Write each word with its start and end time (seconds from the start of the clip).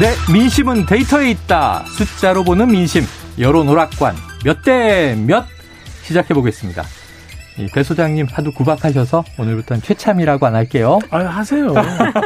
네, 0.00 0.12
민심은 0.32 0.86
데이터에 0.86 1.30
있다. 1.30 1.84
숫자로 1.86 2.42
보는 2.44 2.68
민심. 2.68 3.04
여론 3.38 3.68
오락관. 3.68 4.14
몇 4.44 4.62
대 4.62 5.14
몇? 5.26 5.44
시작해 6.02 6.34
보겠습니다. 6.34 6.82
배 7.72 7.84
소장님 7.84 8.26
하도 8.32 8.50
구박하셔서 8.50 9.22
오늘부터는 9.38 9.80
최참이라고 9.80 10.44
안 10.46 10.56
할게요. 10.56 10.98
아, 11.10 11.18
하세요. 11.18 11.72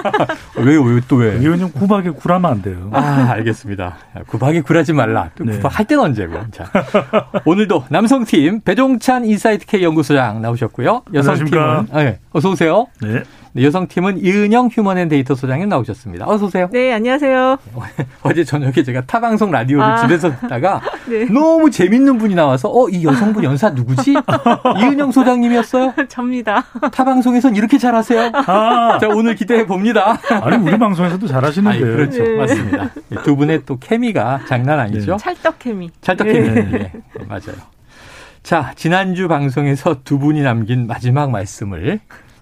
왜요, 0.56 0.82
왜, 0.82 1.00
또 1.06 1.16
왜? 1.16 1.34
의원님 1.34 1.70
구박에 1.72 2.08
굴하면 2.10 2.50
안 2.50 2.62
돼요. 2.62 2.88
아, 2.94 3.26
알겠습니다. 3.32 3.98
구박에 4.26 4.62
굴하지 4.62 4.94
말라. 4.94 5.28
또 5.36 5.44
네. 5.44 5.52
구박할 5.56 5.84
때는 5.86 6.02
언제고. 6.04 6.34
자. 6.50 6.64
오늘도 7.44 7.84
남성팀 7.90 8.62
배종찬 8.62 9.26
인사이트 9.26 9.66
K 9.66 9.82
연구소장 9.82 10.40
나오셨고요. 10.40 11.02
여성팀은. 11.12 11.88
네, 11.92 12.18
어서 12.32 12.48
오세요. 12.50 12.86
네. 13.02 13.22
네, 13.58 13.64
여성팀은 13.64 14.18
이은영 14.18 14.68
휴먼앤데이터 14.68 15.34
소장님 15.34 15.68
나오셨습니다. 15.68 16.28
어서 16.28 16.46
오세요. 16.46 16.68
네, 16.72 16.92
안녕하세요. 16.92 17.58
어제 18.22 18.44
저녁에 18.44 18.84
제가 18.84 19.04
타 19.04 19.18
방송 19.18 19.50
라디오를 19.50 19.84
아. 19.84 19.96
집에서 19.96 20.30
듣다가 20.38 20.80
네. 21.10 21.24
너무 21.24 21.68
재밌는 21.68 22.18
분이 22.18 22.36
나와서 22.36 22.68
어, 22.68 22.88
이 22.88 23.02
여성분 23.02 23.42
연사 23.42 23.70
누구지? 23.70 24.14
이은영 24.80 25.10
소장님이었어요? 25.10 25.94
접니다. 26.08 26.64
타 26.92 27.04
방송에선 27.04 27.56
이렇게 27.56 27.78
잘하세요? 27.78 28.30
아, 28.32 28.98
자, 29.00 29.08
오늘 29.08 29.34
기대해 29.34 29.66
봅니다. 29.66 30.20
아니, 30.40 30.56
우리 30.56 30.78
방송에서도 30.78 31.24
아니, 31.24 31.32
잘하시는데요. 31.32 31.80
그렇죠. 31.80 32.22
네. 32.22 32.36
맞습니다. 32.36 32.90
두 33.24 33.34
분의 33.34 33.62
또 33.66 33.76
케미가 33.80 34.42
장난 34.46 34.78
아니죠? 34.78 35.16
찰떡 35.16 35.58
케미. 35.58 35.90
찰떡 36.00 36.28
네. 36.28 36.32
케미. 36.32 36.70
네, 36.70 36.92
맞아요. 37.26 37.56
자, 38.44 38.72
지난주 38.76 39.26
방송에서 39.26 39.96
두 40.04 40.20
분이 40.20 40.42
남긴 40.42 40.86
마지막 40.86 41.32
말씀을 41.32 41.98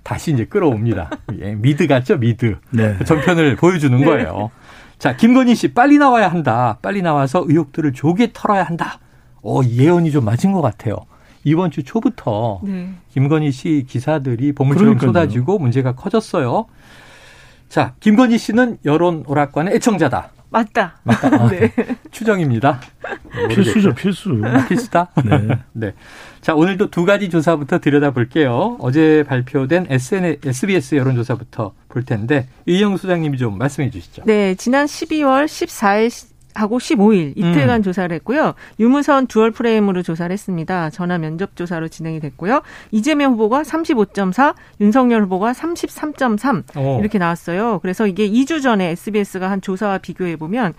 다시 0.06 0.32
이제 0.32 0.44
끌어옵니다. 0.44 1.10
예, 1.42 1.56
미드 1.56 1.88
같죠? 1.88 2.16
미드. 2.18 2.56
네. 2.70 2.96
전편을 3.04 3.56
보여주는 3.56 4.04
거예요. 4.04 4.52
자, 5.00 5.16
김건희 5.16 5.56
씨 5.56 5.74
빨리 5.74 5.98
나와야 5.98 6.28
한다. 6.28 6.78
빨리 6.80 7.02
나와서 7.02 7.44
의혹들을 7.44 7.92
조개 7.92 8.30
털어야 8.32 8.62
한다. 8.62 9.00
어, 9.42 9.62
예언이 9.64 10.12
좀 10.12 10.24
맞은 10.24 10.52
것 10.52 10.62
같아요. 10.62 10.94
이번 11.42 11.72
주 11.72 11.82
초부터 11.82 12.60
네. 12.62 12.90
김건희 13.08 13.50
씨 13.50 13.84
기사들이 13.88 14.52
보물처럼. 14.52 14.96
쏟아지고 14.96 15.58
문제가 15.58 15.96
커졌어요. 15.96 16.66
자, 17.68 17.94
김건희 17.98 18.38
씨는 18.38 18.78
여론 18.84 19.24
오락관의 19.26 19.74
애청자다. 19.74 20.30
맞다. 20.50 21.00
맞다. 21.02 21.48
네. 21.50 21.72
추정입니다. 22.12 22.80
필수죠, 23.48 23.94
필수. 23.94 24.40
필수다. 24.68 25.08
네. 25.24 25.58
네. 25.72 25.92
자, 26.40 26.54
오늘도 26.54 26.90
두 26.90 27.04
가지 27.04 27.28
조사부터 27.28 27.80
들여다볼게요. 27.80 28.76
어제 28.80 29.24
발표된 29.26 29.86
SN, 29.88 30.36
SBS 30.44 30.96
여론조사부터 30.96 31.72
볼 31.88 32.04
텐데, 32.04 32.48
이은영 32.66 32.96
소장님이 32.96 33.38
좀 33.38 33.58
말씀해 33.58 33.90
주시죠. 33.90 34.22
네, 34.26 34.54
지난 34.54 34.86
12월 34.86 35.46
14일 35.46 36.36
하고 36.56 36.78
15일 36.78 37.32
이틀간 37.36 37.80
음. 37.80 37.82
조사를 37.82 38.14
했고요. 38.16 38.54
유무선 38.80 39.26
dual 39.26 39.50
frame으로 39.50 40.02
조사를 40.02 40.32
했습니다. 40.32 40.90
전화 40.90 41.18
면접 41.18 41.54
조사로 41.54 41.88
진행이 41.88 42.20
됐고요. 42.20 42.62
이재명 42.90 43.32
후보가 43.34 43.62
35.4, 43.62 44.54
윤석열 44.80 45.22
후보가 45.24 45.52
33.3 45.52 46.64
어. 46.76 46.98
이렇게 47.00 47.18
나왔어요. 47.18 47.78
그래서 47.80 48.06
이게 48.06 48.28
2주 48.28 48.62
전에 48.62 48.90
SBS가 48.90 49.50
한 49.50 49.60
조사와 49.60 49.98
비교해 49.98 50.36
보면 50.36 50.74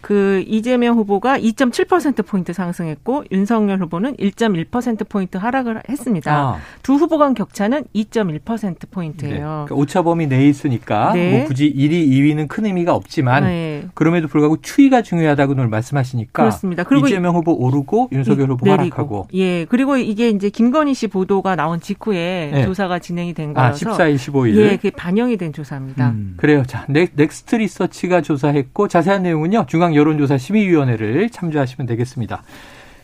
그 0.00 0.44
이재명 0.46 0.96
후보가 0.96 1.38
2.7% 1.38 2.24
포인트 2.26 2.52
상승했고 2.52 3.24
윤석열 3.32 3.80
후보는 3.80 4.16
1.1% 4.16 5.08
포인트 5.08 5.36
하락을 5.38 5.82
했습니다. 5.88 6.32
아, 6.32 6.58
두 6.82 6.94
후보 6.94 7.18
간 7.18 7.34
격차는 7.34 7.84
2.1% 7.94 8.60
네. 8.60 8.74
포인트예요. 8.90 9.66
그러니까 9.66 9.74
오차범위 9.74 10.26
내에 10.28 10.48
있으니까, 10.48 11.12
네. 11.12 11.38
뭐 11.38 11.46
굳이 11.46 11.72
1위, 11.72 12.08
2위는 12.08 12.48
큰 12.48 12.66
의미가 12.66 12.94
없지만, 12.94 13.44
네. 13.44 13.77
그럼에도 13.94 14.28
불구하고 14.28 14.60
추이가 14.60 15.02
중요하다고 15.02 15.54
늘 15.54 15.68
말씀하시니까, 15.68 16.42
그렇습니다. 16.42 16.84
그리고 16.84 17.06
이재명 17.06 17.34
후보 17.34 17.52
오르고, 17.52 18.10
윤석열 18.12 18.50
후보 18.50 18.66
내리고. 18.66 18.82
하락하고, 18.82 19.28
예. 19.34 19.64
그리고 19.64 19.96
이게 19.96 20.28
이제 20.30 20.50
김건희 20.50 20.94
씨 20.94 21.06
보도가 21.06 21.56
나온 21.56 21.80
직후에 21.80 22.50
네. 22.52 22.64
조사가 22.64 22.98
진행이 22.98 23.34
된 23.34 23.50
아, 23.56 23.72
거여서 23.72 23.96
14일, 23.96 24.16
15일. 24.16 24.56
예, 24.56 24.76
그게 24.76 24.90
반영이 24.90 25.36
된 25.36 25.52
조사입니다. 25.52 26.10
음. 26.10 26.34
그래요. 26.36 26.62
자, 26.66 26.84
넥, 26.88 27.12
넥스트 27.14 27.56
리서치가 27.56 28.22
조사했고 28.22 28.88
자세한 28.88 29.22
내용은요. 29.22 29.66
중앙 29.68 29.94
여론조사 29.94 30.38
심의위원회를 30.38 31.30
참조하시면 31.30 31.86
되겠습니다. 31.86 32.42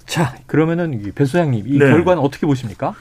자, 0.06 0.34
그러면은 0.46 1.00
이배 1.00 1.24
소장님 1.24 1.66
이 1.66 1.78
네. 1.78 1.78
결과는 1.78 2.22
어떻게 2.22 2.46
보십니까? 2.46 2.94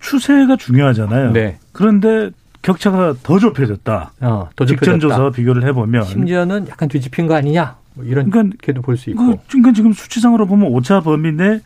추세가 0.00 0.56
중요하잖아요. 0.56 1.32
네. 1.32 1.58
그런데 1.72 2.30
격차가 2.62 3.14
더 3.22 3.38
좁혀졌다. 3.38 4.12
어, 4.20 4.48
더 4.54 4.64
직전 4.66 4.94
좁혀졌다. 5.00 5.14
조사와 5.14 5.30
비교를 5.30 5.66
해보면. 5.68 6.02
심지어는 6.04 6.68
약간 6.68 6.88
뒤집힌 6.88 7.26
거 7.26 7.34
아니냐? 7.34 7.76
뭐 7.94 8.04
이런 8.04 8.30
그러니까 8.30 8.56
게도 8.62 8.82
볼 8.82 8.96
수 8.96 9.10
있고. 9.10 9.24
그, 9.26 9.36
그러니까 9.48 9.72
지금 9.72 9.92
수치상으로 9.92 10.46
보면 10.46 10.68
오차 10.72 11.00
범위 11.00 11.32
내 11.32 11.60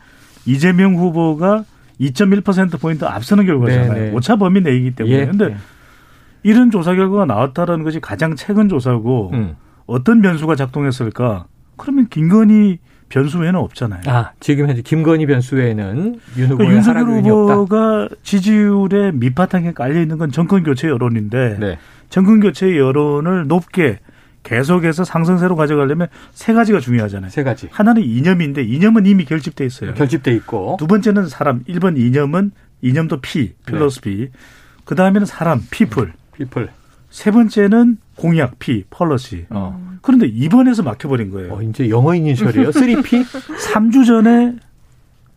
이재명 0.45 0.95
후보가 0.95 1.65
2.1%포인트 1.99 3.05
앞서는 3.05 3.45
결과잖아요. 3.45 3.93
네, 3.93 3.99
네. 4.09 4.11
오차 4.11 4.35
범위 4.37 4.61
내이기 4.61 4.91
때문에. 4.95 5.15
예. 5.17 5.25
근데 5.25 5.55
이런 6.43 6.71
조사 6.71 6.93
결과가 6.93 7.25
나왔다라는 7.25 7.83
것이 7.83 7.99
가장 7.99 8.35
최근 8.35 8.69
조사고 8.69 9.31
음. 9.33 9.55
어떤 9.85 10.21
변수가 10.21 10.55
작동했을까? 10.55 11.45
그러면 11.77 12.07
김건희 12.07 12.79
변수 13.09 13.39
외에는 13.39 13.59
없잖아요. 13.59 14.01
아, 14.07 14.31
지금 14.39 14.67
현재 14.67 14.81
김건희 14.81 15.25
변수 15.25 15.55
외에는 15.55 15.97
윤 15.97 16.19
그러니까 16.35 16.53
후보의 16.53 16.69
윤석열 16.71 17.07
요인이 17.09 17.29
없다. 17.29 17.53
후보가 17.53 18.09
지지율의 18.23 19.13
밑바탕에 19.13 19.73
깔려 19.73 20.01
있는 20.01 20.17
건 20.17 20.31
정권 20.31 20.63
교체 20.63 20.87
여론인데 20.87 21.57
네. 21.59 21.77
정권 22.09 22.39
교체 22.39 22.77
여론을 22.77 23.47
높게 23.47 23.99
계속해서 24.43 25.03
상승세로 25.03 25.55
가져가려면 25.55 26.07
세 26.31 26.53
가지가 26.53 26.79
중요하잖아요. 26.79 27.31
세 27.31 27.43
가지. 27.43 27.67
하나는 27.71 28.03
이념인데 28.03 28.63
이념은 28.63 29.05
이미 29.05 29.25
결집돼 29.25 29.65
있어요. 29.65 29.93
결집돼 29.95 30.33
있고. 30.35 30.77
두 30.79 30.87
번째는 30.87 31.27
사람. 31.27 31.63
1번 31.63 31.97
이념은 31.97 32.51
이념도 32.81 33.21
P, 33.21 33.53
philosophy. 33.65 34.29
그 34.83 34.93
다음에는 34.93 35.25
사람, 35.25 35.61
people. 35.71 36.13
people. 36.37 36.69
세 37.09 37.31
번째는 37.31 37.97
공약, 38.17 38.59
P, 38.59 38.85
policy. 38.89 39.45
어. 39.49 39.97
그런데 40.01 40.27
2번에서 40.27 40.83
막혀버린 40.83 41.31
거예요. 41.31 41.53
어, 41.53 41.61
이제 41.61 41.89
영어 41.89 42.15
이니셜이에요. 42.15 42.69
3P? 42.69 43.25
3주 43.25 44.05
전에 44.05 44.55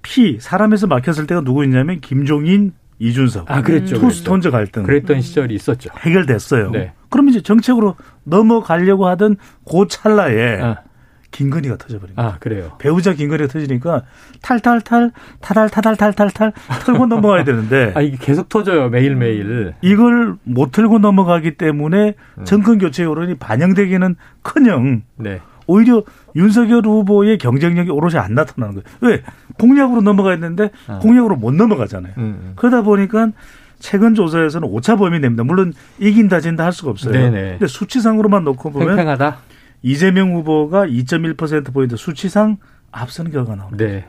P, 0.03 0.39
사람에서 0.41 0.87
막혔을 0.87 1.27
때가 1.27 1.41
누구였냐면 1.41 2.01
김종인, 2.01 2.73
이준석. 2.99 3.51
아, 3.51 3.63
그랬죠. 3.63 3.95
Two 3.95 4.01
그랬죠. 4.03 4.19
Stones 4.19 4.51
갈등. 4.51 4.83
그랬던 4.83 5.21
시절이 5.21 5.55
있었죠. 5.55 5.91
해결됐어요. 6.01 6.71
네. 6.71 6.93
그럼 7.11 7.29
이제 7.29 7.41
정책으로 7.41 7.97
넘어가려고 8.25 9.07
하던 9.09 9.37
그 9.65 9.87
찰나에 9.89 10.61
아, 10.61 10.83
김건희가 11.31 11.77
터져버린 11.77 12.17
거예요. 12.17 12.31
아, 12.31 12.37
그래요. 12.39 12.73
배우자 12.79 13.13
김건희가 13.13 13.49
터지니까 13.49 14.03
탈탈탈, 14.43 15.13
타달타달탈탈탈 15.41 16.53
털고 16.85 17.07
넘어가야 17.07 17.45
되는데 17.45 17.93
아, 17.97 18.01
이게 18.01 18.17
계속 18.19 18.49
터져요. 18.49 18.89
매일매일. 18.89 19.75
이걸 19.83 20.37
못 20.45 20.73
털고 20.73 20.99
넘어가기 20.99 21.57
때문에 21.57 22.15
음. 22.39 22.45
정권 22.45 22.79
교체 22.79 23.05
여론이 23.05 23.37
반영되기는 23.37 24.17
커녕 24.43 25.03
네. 25.17 25.41
오히려 25.67 26.03
윤석열 26.35 26.87
후보의 26.87 27.37
경쟁력이 27.39 27.91
오롯이 27.91 28.17
안 28.17 28.35
나타나는 28.35 28.75
거예요. 28.77 28.85
왜? 29.03 29.23
공약으로 29.59 30.01
넘어가야 30.01 30.37
되는데 30.37 30.71
아. 30.87 30.99
공약으로 30.99 31.37
못 31.37 31.55
넘어가잖아요. 31.55 32.15
음. 32.17 32.53
그러다 32.57 32.83
보니까 32.83 33.31
최근 33.79 34.15
조사에서는 34.15 34.67
오차 34.67 34.97
범위 34.97 35.21
냅니다. 35.21 35.45
물론 35.45 35.73
이긴다 35.99 36.41
진다 36.41 36.65
할 36.65 36.73
수가 36.73 36.91
없어요. 36.91 37.13
네네. 37.13 37.51
근데 37.53 37.67
수치상으로만 37.67 38.45
놓고 38.45 38.71
보면 38.73 38.89
팽팽하다. 38.89 39.37
이재명 39.83 40.35
후보가 40.35 40.87
2.1%포인트 40.87 41.97
수치상 41.97 42.59
앞서는 42.91 43.31
결과가 43.31 43.57
나옵니다. 43.57 43.85
네. 43.85 44.09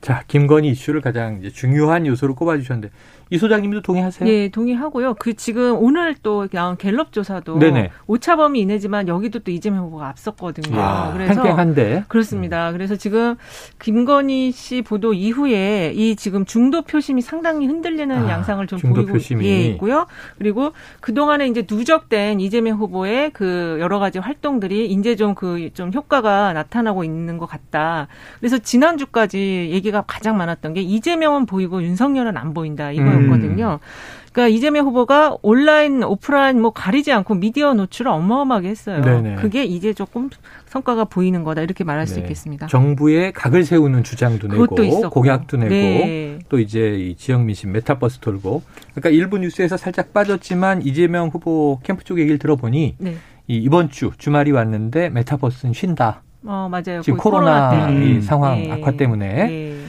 자, 0.00 0.22
김건희 0.28 0.68
이슈를 0.70 1.00
가장 1.00 1.40
중요한 1.52 2.06
요소로 2.06 2.34
꼽아주셨는데 2.34 2.92
이 3.30 3.38
소장님도 3.38 3.82
동의하세요? 3.82 4.28
예, 4.28 4.48
동의하고요. 4.48 5.14
그 5.14 5.34
지금 5.34 5.76
오늘 5.78 6.14
또 6.22 6.46
나온 6.48 6.76
갤럽 6.76 7.12
조사도 7.12 7.58
네네. 7.58 7.90
오차범위 8.06 8.60
이내지만 8.60 9.08
여기도 9.08 9.38
또 9.40 9.50
이재명 9.50 9.84
후보가 9.86 10.08
앞섰거든요. 10.10 10.78
아, 10.80 11.12
그래서 11.12 11.42
팽팽한데. 11.42 12.04
그렇습니다. 12.08 12.72
그래서 12.72 12.96
지금 12.96 13.36
김건희 13.80 14.52
씨 14.52 14.82
보도 14.82 15.12
이후에 15.14 15.92
이 15.94 16.16
지금 16.16 16.44
중도 16.44 16.82
표심이 16.82 17.20
상당히 17.22 17.66
흔들리는 17.66 18.14
아, 18.16 18.28
양상을 18.28 18.66
좀 18.66 18.78
보이고 18.80 19.12
표심이. 19.12 19.44
예, 19.46 19.60
있고요. 19.70 20.06
그리고 20.38 20.72
그 21.00 21.12
동안에 21.14 21.46
이제 21.48 21.66
누적된 21.68 22.40
이재명 22.40 22.78
후보의 22.78 23.30
그 23.30 23.76
여러 23.80 23.98
가지 23.98 24.18
활동들이 24.18 24.86
이제 24.90 25.16
좀 25.16 25.34
그 25.34 25.54
좀 25.74 25.92
효과가 25.92 26.52
나타나고 26.52 27.04
있는 27.04 27.38
것 27.38 27.46
같다. 27.46 28.06
그래서 28.38 28.58
지난주까지 28.58 29.68
얘기가 29.72 30.02
가장 30.06 30.36
많았던 30.36 30.74
게 30.74 30.80
이재명은 30.82 31.46
보이고 31.46 31.82
윤석열은 31.82 32.36
안 32.36 32.54
보인다 32.54 32.92
이거 32.92 33.04
였거든요. 33.22 33.78
그러니까 34.32 34.56
이재명 34.56 34.86
후보가 34.86 35.36
온라인, 35.42 36.02
오프라인 36.02 36.60
뭐 36.60 36.72
가리지 36.72 37.12
않고 37.12 37.36
미디어 37.36 37.72
노출을 37.74 38.10
어마어마하게 38.10 38.68
했어요. 38.68 39.00
네네. 39.00 39.36
그게 39.36 39.62
이제 39.64 39.92
조금 39.92 40.28
성과가 40.66 41.04
보이는 41.04 41.44
거다 41.44 41.62
이렇게 41.62 41.84
말할 41.84 42.08
수 42.08 42.16
네. 42.16 42.22
있겠습니다. 42.22 42.66
정부의 42.66 43.32
각을 43.32 43.62
세우는 43.64 44.02
주장도 44.02 44.48
내고 44.48 44.82
있었고. 44.82 45.10
공약도 45.10 45.56
내고 45.58 45.70
네. 45.70 46.38
또 46.48 46.58
이제 46.58 46.96
이 46.98 47.14
지역 47.14 47.44
민심 47.44 47.70
메타버스 47.70 48.18
돌고 48.18 48.62
그러니까 48.94 49.10
일부 49.10 49.38
뉴스에서 49.38 49.76
살짝 49.76 50.12
빠졌지만 50.12 50.82
이재명 50.82 51.28
후보 51.28 51.78
캠프 51.84 52.02
쪽 52.02 52.18
얘기를 52.18 52.38
들어보니 52.38 52.96
네. 52.98 53.14
이 53.46 53.56
이번 53.56 53.88
주 53.88 54.10
주말이 54.18 54.50
왔는데 54.50 55.10
메타버스는 55.10 55.74
쉰다. 55.74 56.22
어, 56.46 56.68
맞아요. 56.70 57.02
지금 57.02 57.16
그 57.18 57.22
코로나, 57.22 57.70
때문에. 57.70 58.06
이 58.10 58.20
상황 58.20 58.62
네. 58.62 58.72
악화 58.72 58.90
때문에 58.92 59.46
네. 59.46 59.83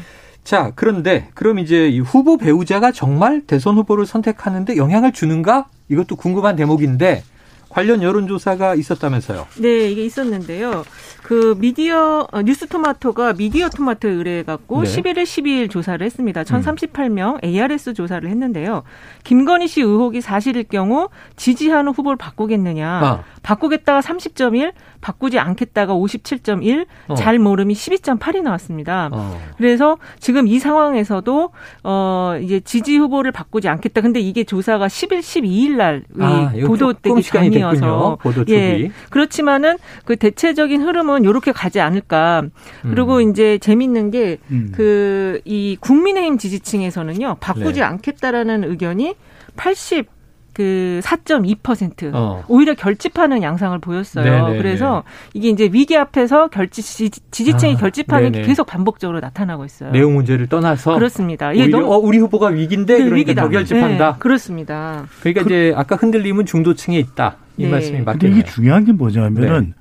자, 0.46 0.72
그런데 0.76 1.28
그럼 1.34 1.58
이제 1.58 1.90
이 1.90 2.00
후보 2.00 2.38
배우자가 2.38 2.92
정말 2.92 3.42
대선 3.48 3.78
후보를 3.78 4.06
선택하는데 4.06 4.78
영향을 4.78 5.12
주는가? 5.12 5.66
이것도 5.90 6.16
궁금한 6.16 6.56
대목인데 6.56 7.24
관련 7.68 8.04
여론조사가 8.04 8.76
있었다면서요. 8.76 9.48
네, 9.58 9.90
이게 9.90 10.06
있었는데요. 10.06 10.86
그 11.24 11.56
미디어 11.60 12.28
어, 12.32 12.42
뉴스 12.42 12.68
토마토가 12.68 13.34
미디어 13.34 13.70
토마토에 13.70 14.12
의뢰해 14.12 14.44
갖고 14.44 14.84
네. 14.84 14.90
11일 14.90 15.24
12일 15.24 15.70
조사를 15.70 16.06
했습니다. 16.06 16.44
1038명 16.44 17.44
ARS 17.44 17.94
조사를 17.94 18.28
했는데요. 18.30 18.84
김건희 19.24 19.68
씨 19.68 19.82
의혹이 19.82 20.22
사실일 20.22 20.66
경우 20.66 21.10
지지하는 21.36 21.92
후보를 21.94 22.18
바꾸겠느냐? 22.18 22.88
아. 22.88 23.24
바꾸겠다가 23.42 24.00
30.1, 24.02 24.74
바꾸지 25.02 25.38
않겠다가 25.40 25.94
57.1, 25.94 26.86
어. 27.10 27.14
잘 27.16 27.38
모름이 27.40 27.74
12.8이 27.76 28.42
나왔습니다. 28.42 29.10
어. 29.12 29.40
그래서 29.58 29.98
지금 30.20 30.48
이 30.48 30.60
상황에서도 30.60 31.52
어 31.84 32.40
이제 32.42 32.60
지지 32.60 32.98
후보를 32.98 33.32
바꾸지 33.32 33.68
않겠다. 33.68 34.02
근데 34.02 34.20
이게 34.20 34.44
조사가 34.44 34.88
10일, 34.88 35.20
12일 35.20 35.76
날 35.76 36.04
아, 36.20 36.52
보도되기. 36.66 37.22
전이어서 37.22 38.18
보도. 38.22 38.46
예. 38.50 38.92
그렇지만은 39.10 39.78
그 40.06 40.16
대체적인 40.16 40.82
흐름 40.82 41.05
은 41.10 41.24
이렇게 41.24 41.52
가지 41.52 41.80
않을까. 41.80 42.44
그리고 42.82 43.18
음. 43.18 43.30
이제 43.32 43.58
재밌는 43.60 44.12
게 44.12 44.38
음. 44.52 44.72
그이 44.76 45.78
국민의힘 45.80 46.38
지지층에서는요 46.38 47.38
바꾸지 47.40 47.80
네. 47.80 47.86
않겠다라는 47.86 48.64
의견이 48.64 49.16
80 49.56 50.16
그 50.54 51.02
4.2% 51.04 52.12
어. 52.14 52.44
오히려 52.48 52.74
결집하는 52.76 53.44
양상을 53.44 53.78
보였어요. 53.80 54.24
네네네. 54.24 54.58
그래서 54.58 55.04
이게 55.34 55.50
이제 55.50 55.70
위기 55.72 55.98
앞에서 55.98 56.48
결집 56.48 56.86
지- 56.86 57.10
지지층이 57.10 57.74
아, 57.74 57.78
결집하는 57.78 58.32
게 58.32 58.38
네네. 58.38 58.48
계속 58.48 58.66
반복적으로 58.66 59.20
나타나고 59.20 59.66
있어요. 59.66 59.92
내용 59.92 60.14
문제를 60.16 60.48
떠나서 60.48 60.94
그렇습니다. 60.96 61.52
이게 61.52 61.64
오히려 61.64 61.80
너무 61.80 61.94
어, 61.94 61.98
우리 61.98 62.20
후보가 62.20 62.48
위기인데 62.48 62.94
네, 62.94 63.00
그러니까 63.04 63.16
위기다. 63.18 63.42
더 63.44 63.50
결집한다. 63.50 64.12
네, 64.14 64.20
그렇습니다. 64.20 65.06
그러니까 65.20 65.42
이제 65.42 65.74
아까 65.76 65.98
흔들림은 65.98 66.46
중도층에 66.46 66.98
있다. 67.00 67.36
이 67.58 67.64
네. 67.66 67.72
말씀이 67.72 68.02
맞겠네요. 68.04 68.40
이게 68.40 68.50
중요한 68.50 68.86
게 68.86 68.94
뭐냐면은 68.94 69.74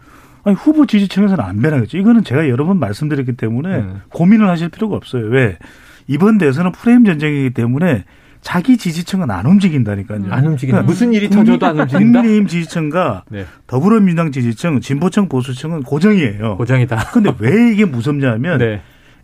아니, 0.44 0.56
후보 0.56 0.86
지지층에서는 0.86 1.42
안 1.42 1.60
변하겠죠. 1.60 1.98
이거는 1.98 2.22
제가 2.24 2.48
여러 2.48 2.66
번 2.66 2.78
말씀드렸기 2.78 3.32
때문에 3.36 3.76
음. 3.76 4.00
고민을 4.10 4.48
하실 4.48 4.68
필요가 4.68 4.96
없어요. 4.96 5.26
왜? 5.26 5.58
이번 6.06 6.38
대선은 6.38 6.72
프레임 6.72 7.04
전쟁이기 7.04 7.50
때문에 7.54 8.04
자기 8.42 8.76
지지층은 8.76 9.30
안 9.30 9.46
움직인다니까요. 9.46 10.26
안 10.28 10.46
움직인다. 10.46 10.82
그러니까 10.82 10.82
무슨 10.82 11.14
일이 11.14 11.30
터져도 11.30 11.64
안 11.64 11.80
움직인다. 11.80 11.98
국민의힘 12.20 12.46
지지층과 12.46 13.24
네. 13.30 13.46
더불어민주당 13.66 14.32
지지층, 14.32 14.80
진보층, 14.80 15.30
보수층은 15.30 15.82
고정이에요. 15.82 16.58
고정이다. 16.58 17.10
근데 17.14 17.32
왜 17.38 17.72
이게 17.72 17.86
무섭냐면 17.86 18.58
네. 18.58 18.82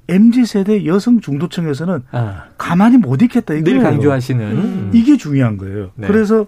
MZ 0.08 0.46
세대 0.46 0.87
여성 0.87 1.20
중도층에서는 1.20 2.02
아, 2.12 2.44
가만히 2.56 2.96
못 2.96 3.20
있겠다 3.23 3.52
이거예요. 3.55 3.81
늘 3.81 3.84
강조하시는 3.84 4.44
음. 4.44 4.90
이게 4.94 5.19
중요한 5.19 5.58
거예요. 5.58 5.90
네. 5.96 6.06
그래서 6.06 6.46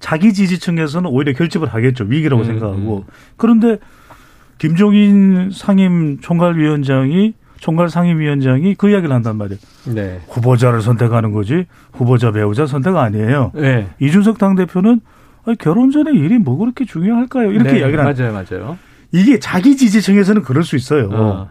자기 0.00 0.32
지지층에서는 0.32 1.10
오히려 1.10 1.32
결집을 1.32 1.68
하겠죠. 1.68 2.04
위기라고 2.04 2.42
음, 2.42 2.46
생각하고. 2.46 3.04
그런데 3.36 3.78
김종인 4.58 5.50
상임 5.52 6.20
총괄위원장이 6.20 7.34
총괄 7.58 7.88
상임위원장이 7.88 8.74
그 8.76 8.90
이야기를 8.90 9.14
한단 9.14 9.36
말이에요. 9.36 9.60
네. 9.94 10.20
후보자를 10.28 10.80
선택하는 10.80 11.32
거지 11.32 11.66
후보자 11.92 12.30
배우자 12.30 12.66
선택 12.66 12.96
아니에요. 12.96 13.52
네. 13.54 13.88
이준석 14.00 14.38
당 14.38 14.54
대표는 14.54 15.00
아니, 15.44 15.56
결혼 15.56 15.90
전에 15.90 16.12
일이 16.12 16.38
뭐 16.38 16.56
그렇게 16.56 16.84
중요할까요? 16.84 17.52
이렇게 17.52 17.72
네, 17.72 17.78
이야기를 17.80 18.04
맞아요, 18.04 18.32
맞아요. 18.32 18.78
이게 19.12 19.38
자기 19.38 19.76
지지층에서는 19.76 20.42
그럴 20.42 20.62
수 20.62 20.76
있어요. 20.76 21.08
어. 21.12 21.50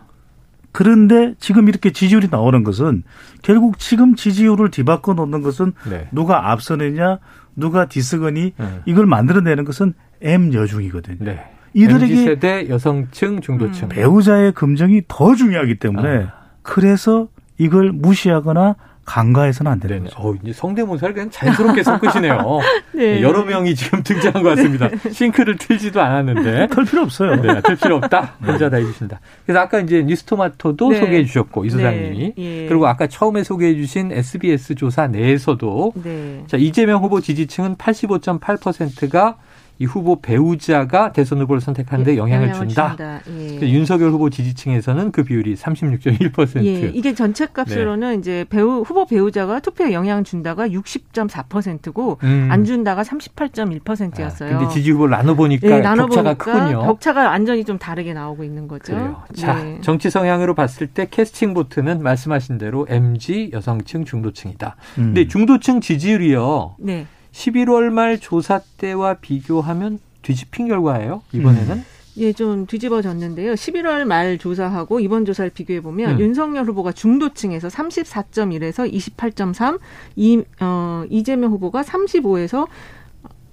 그런데 0.72 1.34
지금 1.40 1.68
이렇게 1.70 1.92
지지율이 1.92 2.28
나오는 2.30 2.64
것은 2.64 3.04
결국 3.42 3.80
지금 3.80 4.16
지지율을 4.16 4.70
뒤바꿔 4.70 5.14
놓는 5.16 5.42
것은 5.42 5.74
네. 5.90 6.08
누가 6.12 6.52
앞서느냐, 6.52 7.18
누가 7.58 7.86
뒤서거니 7.88 8.54
네. 8.58 8.80
이걸 8.86 9.06
만들어내는 9.06 9.66
것은 9.66 9.94
M 10.22 10.54
여중이거든요. 10.54 11.18
네. 11.20 11.44
이들에게 11.74 12.16
세대 12.16 12.70
여성층 12.70 13.42
중도층. 13.42 13.90
배우자의 13.90 14.54
검증이 14.54 15.02
더 15.08 15.36
중요하기 15.36 15.80
때문에 15.80 16.24
아. 16.24 16.34
그래서 16.62 17.28
이걸 17.58 17.92
무시하거나 17.92 18.76
간과해서는 19.08 19.72
안 19.72 19.80
되는 19.80 19.98
네네. 20.00 20.10
거죠. 20.10 20.22
어, 20.22 20.36
이제 20.44 20.52
성대모사를 20.54 21.14
그냥 21.14 21.30
자연스럽게 21.32 21.82
섞으시네요. 21.82 22.60
네. 22.94 23.22
여러 23.22 23.44
명이 23.46 23.74
지금 23.74 24.04
등장한 24.04 24.44
것 24.44 24.50
같습니다. 24.50 24.90
싱크를 25.12 25.58
틀지도 25.58 26.02
않았는데. 26.02 26.68
털 26.76 26.84
필요 26.84 27.04
없어요. 27.04 27.42
네, 27.42 27.62
틀 27.62 27.78
필요 27.78 27.96
없다. 27.96 28.36
혼자 28.46 28.70
다 28.70 28.78
해주신다. 28.78 29.20
그래서 29.46 29.62
아까 29.62 29.80
이제 29.80 30.04
뉴스토마토도 30.04 30.90
네. 30.90 31.00
소개해 31.00 31.24
주셨고, 31.26 31.64
이 31.66 31.70
소장님이. 31.70 32.34
네, 32.38 32.64
예. 32.64 32.66
그리고 32.68 32.86
아까 32.86 33.08
처음에 33.08 33.44
소개해 33.44 33.76
주신 33.76 34.12
SBS 34.12 34.76
조사 34.76 35.08
내에서도 35.08 35.94
네. 36.04 36.44
자, 36.48 36.58
이재명 36.58 37.02
후보 37.02 37.22
지지층은 37.22 37.78
85.8%가 37.78 39.38
이 39.80 39.86
후보 39.86 40.22
배우자가 40.22 41.12
대선 41.12 41.40
후보를 41.42 41.62
선택하는데 41.62 42.18
영향을, 42.18 42.54
준다. 42.54 42.96
예. 43.30 43.60
그 43.60 43.70
윤석열 43.70 44.12
후보 44.12 44.30
지지층에서는 44.30 45.12
그 45.12 45.24
비율이 45.24 45.56
36.1%. 45.56 46.66
예, 46.66 46.92
이게 46.94 47.14
전체 47.14 47.46
값으로는 47.46 48.10
네. 48.10 48.16
이제 48.16 48.46
배우 48.50 48.82
후보 48.82 49.06
배우자가 49.06 49.60
투표에 49.60 49.94
영향 49.94 50.24
준다가 50.24 50.68
60.4%고 50.68 52.18
음. 52.24 52.48
안 52.52 52.64
준다가 52.64 53.04
38.1%였어요. 53.04 54.56
아, 54.56 54.60
근데 54.60 54.74
지지 54.74 54.92
후보를 54.92 55.12
나눠 55.12 55.36
보니까 55.36 55.68
예, 55.68 55.82
격차가 55.82 56.34
크군요. 56.36 56.82
격차가 56.82 57.28
완전히 57.30 57.64
좀 57.64 57.78
다르게 57.78 58.14
나오고 58.14 58.44
있는 58.44 58.68
거죠. 58.68 58.94
그래요. 58.94 59.24
자, 59.36 59.64
네. 59.64 59.80
정치 59.82 60.10
성향으로 60.10 60.56
봤을 60.56 60.88
때 60.88 61.08
캐스팅 61.10 61.54
보트는 61.54 62.02
말씀하신 62.02 62.58
대로 62.58 62.88
MG 62.90 63.52
여성층 63.54 64.06
중도층이다. 64.06 64.76
음. 64.98 65.04
근데 65.04 65.28
중도층 65.28 65.82
지지율이요. 65.82 66.76
네. 66.80 67.06
11월 67.38 67.92
말 67.92 68.20
조사 68.20 68.60
때와 68.78 69.16
비교하면 69.16 70.00
뒤집힌 70.24 70.68
결과예요. 70.68 71.22
이번에는. 71.32 71.78
음. 71.78 71.86
예, 72.18 72.34
좀 72.34 72.66
뒤집어졌는데요. 72.66 73.54
11월 73.54 74.06
말 74.06 74.40
조사하고 74.40 75.00
이번 75.00 75.24
조사를 75.24 75.52
비교해 75.52 75.82
보면 75.82 76.16
음. 76.16 76.20
윤석열 76.20 76.66
후보가 76.66 76.94
중도층에서 76.94 77.68
34.1에서 77.68 78.92
28.3, 78.92 79.80
이 80.16 80.42
어, 80.60 81.04
이재명 81.12 81.52
후보가 81.52 81.84
35에서 81.84 82.68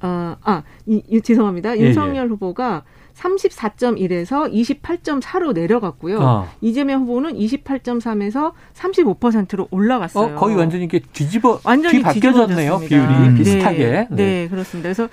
어, 0.00 0.36
아, 0.42 0.62
이, 0.86 1.02
이, 1.08 1.20
죄송합니다. 1.20 1.76
예, 1.78 1.82
윤석열 1.82 2.28
후보가 2.28 2.84
34.1에서 3.16 4.52
28.4로 4.52 5.52
내려갔고요. 5.52 6.18
어. 6.20 6.48
이재명 6.60 7.02
후보는 7.02 7.34
28.3에서 7.34 8.52
35%로 8.74 9.68
올라갔어요. 9.70 10.34
어, 10.36 10.38
거의 10.38 10.56
완전히 10.56 10.84
이게 10.84 11.00
뒤집어 11.12 11.60
완전히 11.64 11.98
뒤 11.98 12.02
바뀌어졌네요. 12.02 12.78
뒤집어졌습니다. 12.80 12.88
비율이 12.88 13.28
네, 13.30 13.34
비슷하게. 13.38 14.06
네, 14.10 14.48
그렇습니다. 14.48 14.88
그래서. 14.88 15.08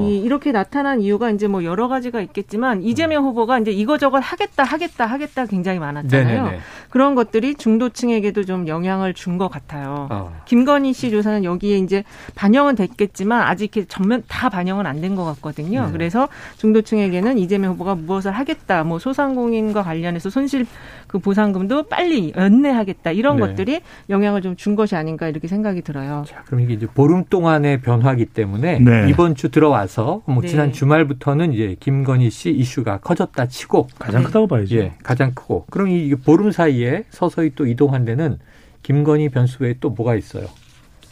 이, 0.00 0.18
이렇게 0.18 0.52
나타난 0.52 1.00
이유가 1.00 1.30
이제 1.30 1.46
뭐 1.46 1.64
여러 1.64 1.88
가지가 1.88 2.20
있겠지만 2.20 2.82
이재명 2.82 3.24
후보가 3.24 3.58
이제 3.60 3.70
이거저것 3.70 4.18
하겠다 4.20 4.64
하겠다 4.64 5.06
하겠다 5.06 5.46
굉장히 5.46 5.78
많았잖아요. 5.78 6.42
네네네. 6.44 6.60
그런 6.90 7.14
것들이 7.14 7.54
중도층에게도 7.54 8.44
좀 8.44 8.68
영향을 8.68 9.14
준 9.14 9.32
것 9.32 9.48
같아요. 9.48 10.08
어. 10.10 10.40
김건희 10.44 10.92
씨 10.92 11.10
조사는 11.10 11.42
여기에 11.44 11.78
이제 11.78 12.04
반영은 12.34 12.74
됐겠지만 12.74 13.40
아직 13.40 13.74
이렇게 13.74 13.88
전면 13.88 14.22
다 14.28 14.50
반영은 14.50 14.84
안 14.86 15.00
된 15.00 15.16
것 15.16 15.24
같거든요. 15.24 15.86
네. 15.86 15.92
그래서 15.92 16.28
중도층에게는 16.58 17.38
이재명 17.42 17.72
후보가 17.72 17.96
무엇을 17.96 18.32
하겠다, 18.32 18.84
뭐 18.84 18.98
소상공인과 18.98 19.82
관련해서 19.82 20.30
손실 20.30 20.66
그 21.06 21.18
보상금도 21.18 21.84
빨리 21.84 22.32
연내하겠다 22.36 23.12
이런 23.12 23.36
네. 23.36 23.46
것들이 23.46 23.80
영향을 24.08 24.40
좀 24.40 24.52
준 24.62 24.76
것이 24.76 24.94
아닌가 24.94 25.28
이렇게 25.28 25.48
생각이 25.48 25.82
들어요. 25.82 26.24
자, 26.26 26.42
그럼 26.46 26.60
이게 26.60 26.74
이제 26.74 26.86
보름 26.86 27.24
동안의 27.24 27.80
변화기 27.80 28.26
때문에 28.26 28.78
네. 28.78 29.08
이번 29.08 29.34
주 29.34 29.50
들어와서 29.50 30.22
뭐 30.26 30.40
네. 30.40 30.48
지난 30.48 30.72
주말부터는 30.72 31.52
이제 31.52 31.76
김건희 31.80 32.30
씨 32.30 32.50
이슈가 32.50 32.98
커졌다 32.98 33.48
치고 33.48 33.88
가장 33.98 34.22
크다고 34.22 34.46
봐야죠. 34.46 34.76
예, 34.76 34.92
가장 35.02 35.32
크고 35.34 35.66
그럼 35.70 35.88
이 35.88 36.14
보름 36.14 36.52
사이에 36.52 37.04
서서히 37.10 37.52
또 37.56 37.66
이동한 37.66 38.04
데는 38.04 38.38
김건희 38.82 39.30
변수 39.30 39.64
외에 39.64 39.74
또 39.80 39.90
뭐가 39.90 40.14
있어요? 40.14 40.46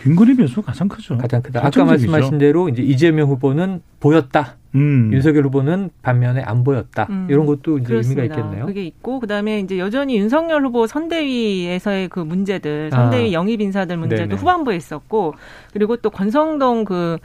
김건희 0.02 0.36
변수가 0.36 0.62
가장 0.62 0.86
크죠. 0.88 1.18
가장 1.18 1.42
크다. 1.42 1.66
아까 1.66 1.84
말씀하신 1.84 2.38
대로 2.38 2.68
이제 2.68 2.82
이재명 2.82 3.28
후보는 3.28 3.82
보였다. 3.98 4.56
음. 4.74 5.10
윤석열 5.12 5.44
후보는 5.46 5.90
반면에 6.02 6.42
안 6.42 6.62
보였다. 6.64 7.06
음. 7.10 7.26
이런 7.28 7.46
것도 7.46 7.78
이제 7.78 7.88
그렇습니다. 7.88 8.22
의미가 8.22 8.36
있겠네요. 8.36 8.66
그게 8.66 8.84
있고 8.84 9.20
그다음에 9.20 9.60
이제 9.60 9.78
여전히 9.78 10.16
윤석열 10.16 10.64
후보 10.64 10.86
선대위에서의 10.86 12.08
그 12.08 12.20
문제들, 12.20 12.90
선대위 12.90 13.30
아. 13.30 13.32
영입 13.32 13.60
인사들 13.60 13.96
문제도 13.96 14.22
네네. 14.22 14.34
후반부에 14.36 14.76
있었고 14.76 15.34
그리고 15.72 15.96
또 15.96 16.10
권성동 16.10 16.84
그 16.84 17.18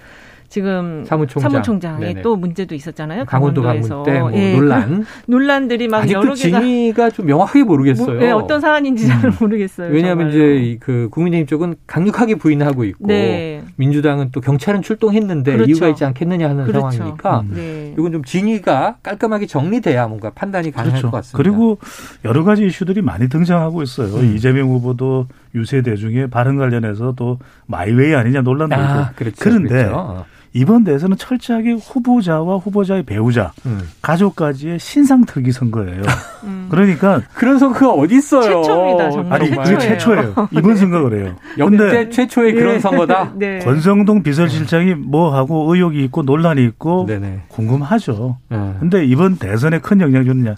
지금 0.48 1.04
사무총장. 1.06 1.52
사무총장에 1.52 2.22
또 2.22 2.36
문제도 2.36 2.74
있었잖아요. 2.76 3.26
강원도 3.26 3.62
강원도에서 3.62 4.04
뭐 4.04 4.34
예, 4.34 4.54
논란 4.56 5.06
논란들이 5.28 5.88
막 5.88 6.10
여러 6.12 6.34
개가 6.34 6.60
진위가 6.60 7.10
좀 7.12 7.26
명확하게 7.26 7.64
모르겠어요. 7.64 8.06
뭐, 8.08 8.16
네, 8.16 8.32
어떤 8.32 8.62
사안인지 8.62 9.08
잘 9.08 9.26
음. 9.26 9.32
모르겠어요. 9.40 9.92
왜냐하면 9.92 10.32
정말로. 10.32 10.54
이제 10.56 10.78
그 10.80 11.10
국민의힘 11.12 11.48
쪽은 11.48 11.76
강력하게 11.88 12.36
부인하고 12.36 12.84
있고 12.86 13.08
네. 13.08 13.64
민주당은 13.76 14.30
또 14.32 14.42
경찰은 14.42 14.82
출동했는데 14.82 15.54
그렇죠. 15.54 15.70
이유가 15.70 15.88
있지 15.90 16.06
않겠느냐 16.06 16.50
하는 16.50 16.66
그렇죠. 16.66 16.92
상황이니까 16.92 17.40
음. 17.42 17.52
네. 17.56 17.94
이건 17.98 18.12
좀 18.12 18.24
진위가 18.24 18.98
깔끔하게 19.04 19.48
정리돼야 19.48 20.08
뭔가 20.08 20.30
판단이 20.30 20.72
가능할 20.72 21.00
그렇죠. 21.00 21.12
것 21.12 21.18
같습니다. 21.18 21.38
그리고 21.38 21.78
여러 22.24 22.44
가지 22.44 22.66
이슈들이 22.66 23.02
많이 23.02 23.30
등장하고 23.30 23.82
있어요. 23.84 24.16
음. 24.16 24.36
이재명 24.36 24.70
후보도 24.70 25.28
유세 25.54 25.82
대 25.82 25.96
중에 25.96 26.28
발언 26.28 26.58
관련해서 26.58 27.14
또 27.16 27.40
마이웨이 27.68 28.14
아니냐 28.16 28.42
논란도 28.42 28.76
아, 28.76 29.02
있고. 29.02 29.16
그렇죠. 29.16 29.36
그런데 29.40 29.86
그렇죠. 29.86 30.26
이번 30.56 30.86
대선은 30.86 31.18
철저하게 31.18 31.74
후보자와 31.74 32.56
후보자의 32.60 33.04
배우자, 33.04 33.52
음. 33.66 33.90
가족까지의 34.02 34.80
신상 34.80 35.26
특기 35.26 35.52
선거예요. 35.52 36.02
음. 36.46 36.68
그러니까 36.72 37.22
그런 37.34 37.60
선거가 37.60 37.92
어디 37.92 38.16
있어요? 38.16 38.64
최초입니다. 38.64 39.12
정말. 39.12 39.42
아니, 39.42 39.50
그게 39.52 39.78
최초예요. 39.78 40.34
이번 40.52 40.72
네. 40.72 40.76
선거 40.78 41.02
그래요. 41.02 41.36
역대 41.60 42.10
최초의 42.10 42.54
네. 42.54 42.60
그런 42.60 42.80
선거다. 42.80 43.34
네. 43.36 43.60
권성동 43.60 44.24
비서실장이 44.24 44.96
뭐 44.96 45.36
하고 45.36 45.74
의혹이 45.74 46.02
있고 46.06 46.22
논란이 46.24 46.64
있고 46.64 47.06
네네. 47.06 47.44
궁금하죠. 47.50 48.38
네. 48.48 48.76
근데 48.80 49.06
이번 49.06 49.36
대선에 49.36 49.80
큰 49.80 50.00
영향 50.00 50.24
주느냐? 50.24 50.56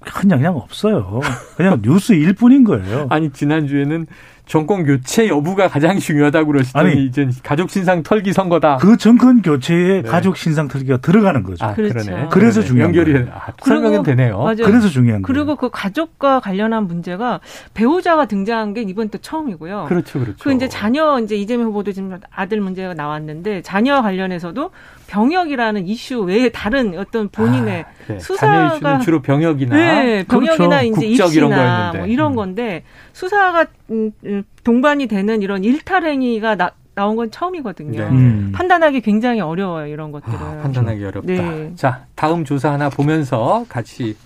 큰 0.00 0.30
영향 0.32 0.56
없어요. 0.56 1.20
그냥 1.56 1.80
뉴스일 1.82 2.32
뿐인 2.32 2.64
거예요. 2.64 3.06
아니 3.10 3.30
지난주에는 3.30 4.06
정권 4.46 4.84
교체 4.84 5.28
여부가 5.28 5.68
가장 5.68 5.98
중요하다고 5.98 6.52
그러시더니 6.52 6.90
아니, 6.90 7.04
이제 7.04 7.28
가족 7.42 7.68
신상 7.68 8.04
털기 8.04 8.32
선거다. 8.32 8.76
그 8.76 8.96
정권 8.96 9.42
교체에 9.42 10.02
네. 10.02 10.08
가족 10.08 10.36
신상 10.36 10.68
털기가 10.68 10.98
들어가는 10.98 11.42
거죠. 11.42 11.64
아, 11.64 11.74
그렇죠. 11.74 11.94
그러네. 11.94 12.28
그래서 12.30 12.62
중요한 12.62 12.94
연결이 12.94 13.12
거예요. 13.12 13.26
아, 13.32 13.52
설명은 13.60 14.04
되네요. 14.04 14.38
맞아요. 14.38 14.62
그래서 14.62 14.88
중요한 14.88 15.22
거예요. 15.22 15.26
그리고 15.26 15.56
그 15.56 15.68
가족과 15.68 16.38
관련한 16.38 16.86
문제가 16.86 17.40
배우자가 17.74 18.26
등장한 18.26 18.74
게 18.74 18.82
이번 18.82 19.08
때 19.08 19.18
처음이고요. 19.18 19.86
그렇죠, 19.88 20.20
그렇죠. 20.20 20.38
그 20.40 20.52
이제 20.52 20.68
자녀 20.68 21.18
이제 21.18 21.34
이재명 21.34 21.66
후보도 21.66 21.90
지금 21.90 22.16
아들 22.30 22.60
문제가 22.60 22.94
나왔는데 22.94 23.62
자녀 23.62 24.00
관련해서도 24.00 24.70
병역이라는 25.08 25.86
이슈 25.86 26.20
외에 26.20 26.50
다른 26.50 26.96
어떤 26.98 27.28
본인의 27.28 27.82
아, 27.82 28.06
그래. 28.06 28.18
수사가 28.20 29.00
주로 29.00 29.22
병역이나 29.22 29.76
네, 29.76 30.24
병역이나 30.24 30.80
그렇죠. 30.80 30.84
이제 30.84 31.06
입시나 31.06 31.48
이런 31.48 31.96
뭐 31.96 32.06
이런 32.06 32.32
음. 32.32 32.36
건데 32.36 32.84
수사가 33.12 33.66
동반이 34.64 35.06
되는 35.06 35.42
이런 35.42 35.64
일탈 35.64 36.04
행위가 36.04 36.56
나, 36.56 36.72
나온 36.94 37.16
건 37.16 37.30
처음이거든요. 37.30 38.00
네. 38.00 38.08
음. 38.08 38.52
판단하기 38.54 39.02
굉장히 39.02 39.40
어려워요, 39.40 39.86
이런 39.86 40.12
것들은. 40.12 40.38
아, 40.38 40.60
판단하기 40.62 41.04
어렵다. 41.04 41.26
네. 41.26 41.72
자, 41.76 42.06
다음 42.14 42.44
조사 42.44 42.72
하나 42.72 42.88
보면서 42.88 43.64
같이 43.68 44.16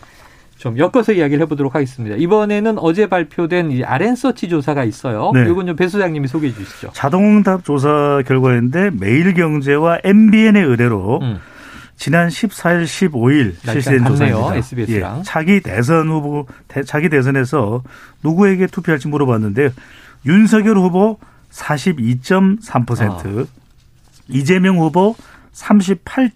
좀 0.61 0.79
엮어서 0.79 1.13
이야기를 1.13 1.43
해보도록 1.43 1.75
하겠습니다. 1.75 2.17
이번에는 2.17 2.79
어제 2.79 3.09
발표된 3.09 3.71
이 3.73 3.83
아랜서치 3.83 4.49
조사가 4.49 4.85
있어요. 4.85 5.33
네. 5.33 5.47
이건 5.51 5.67
좀배 5.67 5.89
소장님이 5.89 6.29
소개해 6.29 6.53
주시죠. 6.53 6.91
자동응답 6.93 7.65
조사 7.65 8.23
결과인데 8.27 8.91
매일경제와 8.91 10.01
MBN의 10.05 10.63
의뢰로 10.63 11.21
음. 11.23 11.39
지난 12.01 12.29
14일, 12.29 12.85
15일 12.85 13.55
실시된 13.63 14.07
조사입니다. 14.07 14.55
SBS랑. 14.55 15.19
예, 15.19 15.23
차기 15.23 15.61
대선 15.61 16.09
후보, 16.09 16.47
차기 16.87 17.11
대선에서 17.11 17.83
누구에게 18.23 18.67
투표할지 18.69 19.07
물어봤는데 19.09 19.69
윤석열 20.25 20.79
후보 20.79 21.19
42.3%, 21.51 23.43
아. 23.43 23.47
이재명 24.29 24.79
후보 24.79 25.15
38. 25.53 26.31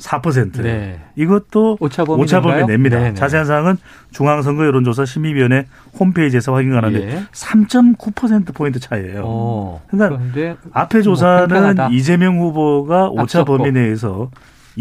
4%. 0.00 0.62
네. 0.62 0.98
이것도 1.14 1.76
오차범위, 1.78 2.22
오차범위 2.22 2.64
냅니다. 2.64 2.98
네네. 2.98 3.14
자세한 3.14 3.44
사항은 3.46 3.76
중앙선거 4.12 4.64
여론조사 4.64 5.04
심의위원회 5.04 5.66
홈페이지에서 6.00 6.54
확인 6.54 6.70
가능한데 6.70 7.16
예. 7.16 7.22
3.9% 7.32 8.54
포인트 8.54 8.80
차이예요. 8.80 9.22
오, 9.22 9.80
그러니까 9.90 10.18
앞에 10.72 10.98
뭐 10.98 11.02
조사는 11.02 11.74
뭐 11.76 11.88
이재명 11.90 12.40
후보가 12.40 13.10
오차범위 13.10 13.72
내에서 13.72 14.30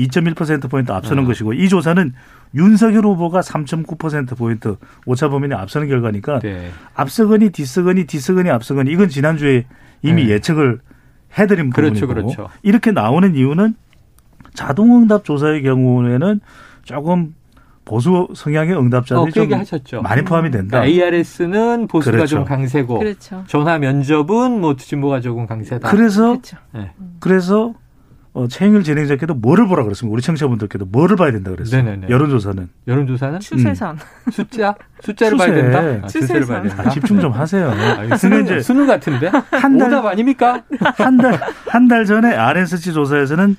2.1% 0.07 0.69
포인트 0.69 0.91
앞서는 0.91 1.23
어. 1.23 1.27
것이고 1.27 1.53
이 1.53 1.67
조사는 1.69 2.13
윤석열 2.55 3.05
후보가 3.05 3.41
3.9% 3.41 4.37
포인트 4.37 4.75
오차 5.05 5.29
범위 5.29 5.47
내 5.47 5.55
앞서는 5.55 5.87
결과니까 5.87 6.39
네. 6.39 6.69
앞서거니 6.95 7.49
뒤서거니 7.49 8.05
뒤서거니 8.05 8.49
앞서거니 8.49 8.91
이건 8.91 9.09
지난주에 9.09 9.65
이미 10.01 10.25
네. 10.25 10.33
예측을 10.33 10.79
해드린 11.37 11.69
그렇죠, 11.69 12.07
부분이고 12.07 12.27
그렇죠. 12.35 12.49
이렇게 12.63 12.91
나오는 12.91 13.35
이유는 13.35 13.75
자동응답 14.53 15.25
조사의 15.25 15.61
경우에는 15.63 16.39
조금 16.83 17.35
보수 17.85 18.27
성향의 18.35 18.77
응답자들이 18.77 19.41
어, 19.41 19.47
좀 19.47 19.59
하셨죠. 19.59 20.01
많이 20.01 20.23
포함이 20.23 20.51
된다. 20.51 20.79
그러니까 20.79 21.05
ARS는 21.07 21.87
보수가 21.87 22.17
그렇죠. 22.17 22.35
좀 22.37 22.45
강세고 22.45 22.99
그렇죠. 22.99 23.43
전화 23.47 23.79
면접은 23.79 24.61
뭐 24.61 24.75
진보가 24.75 25.21
조금 25.21 25.47
강세다. 25.47 25.89
그래서 25.89 26.29
그렇죠. 26.29 26.57
네. 26.73 26.91
그래서 27.19 27.73
어, 28.33 28.47
최영일 28.47 28.83
진행자께도 28.83 29.33
뭐를 29.35 29.67
보라 29.67 29.83
그랬습니다. 29.83 30.13
우리 30.13 30.21
청취자분들께도 30.21 30.85
뭐를 30.85 31.15
봐야 31.15 31.31
된다 31.31 31.49
그랬어요. 31.51 31.81
네네네. 31.83 32.07
여론조사는. 32.09 32.69
여론조사는 32.87 33.39
추세선. 33.39 33.95
음. 33.95 34.31
숫자? 34.31 34.75
숫자를 35.01 35.37
추세. 35.37 35.51
봐야 35.51 35.61
된다. 35.61 36.05
아, 36.05 36.07
추세를 36.07 36.45
봐야 36.45 36.61
된다. 36.61 36.83
아, 36.85 36.89
집중 36.89 37.19
좀 37.19 37.31
하세요. 37.31 37.71
아, 37.71 38.15
수능, 38.17 38.43
이제 38.45 38.59
수능 38.61 38.85
같은데? 38.85 39.31
한 39.51 39.77
달, 39.77 39.87
오답 39.89 40.05
아닙니까? 40.05 40.63
한 40.97 41.17
달, 41.17 41.39
한 41.67 41.87
달 41.87 42.05
전에 42.05 42.35
RSC 42.35 42.93
조사에서는 42.93 43.57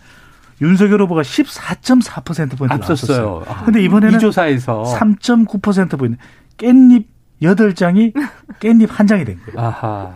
윤석열 0.63 1.03
후보가 1.03 1.23
14.4%포인트 1.23 2.73
앞섰어요. 2.75 3.43
아, 3.49 3.65
근데 3.65 3.83
이번에는 3.83 4.17
이 4.17 4.21
조사에서 4.21 4.85
3.9%포인트 4.99 6.17
깻잎 6.59 7.05
8장이 7.43 8.13
깻잎 8.61 8.87
한 8.89 9.07
장이 9.07 9.25
된 9.25 9.39
거예요. 9.47 9.59
아하. 9.69 10.11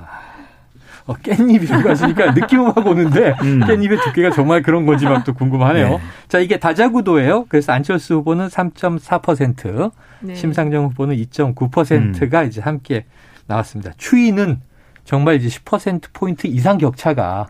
어, 1.06 1.14
깻잎이라고 1.14 1.86
하시니까 1.86 2.32
느낌은 2.34 2.72
확 2.72 2.86
오는데 2.86 3.34
음. 3.42 3.60
깻잎의 3.60 4.02
두께가 4.04 4.30
정말 4.30 4.62
그런 4.62 4.86
건지 4.86 5.04
막또 5.04 5.34
궁금하네요. 5.34 5.88
네. 5.88 6.00
자, 6.28 6.38
이게 6.38 6.58
다자구도예요. 6.58 7.46
그래서 7.48 7.72
안철수 7.72 8.14
후보는 8.14 8.48
3.4%, 8.48 9.92
네. 10.20 10.34
심상정 10.34 10.86
후보는 10.86 11.16
2.9%가 11.16 12.40
음. 12.40 12.46
이제 12.46 12.60
함께 12.60 13.04
나왔습니다. 13.46 13.92
추이는 13.98 14.60
정말 15.04 15.36
이제 15.36 15.48
10% 15.48 16.04
포인트 16.14 16.46
이상 16.46 16.78
격차가 16.78 17.48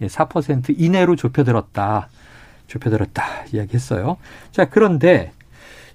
4% 0.00 0.74
이내로 0.78 1.16
좁혀들었다. 1.16 2.08
좁혀들었다 2.66 3.24
이야기했어요. 3.52 4.16
자 4.50 4.64
그런데 4.64 5.32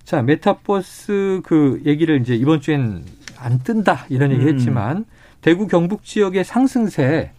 자 0.03 0.21
메타버스 0.21 1.41
그 1.43 1.81
얘기를 1.85 2.21
이제 2.21 2.35
이번 2.35 2.61
주엔 2.61 3.03
안 3.37 3.59
뜬다 3.59 4.05
이런 4.09 4.31
얘기 4.31 4.47
했지만 4.47 4.97
음. 4.97 5.05
대구 5.41 5.67
경북 5.67 6.03
지역의 6.03 6.43
상승세 6.43 7.31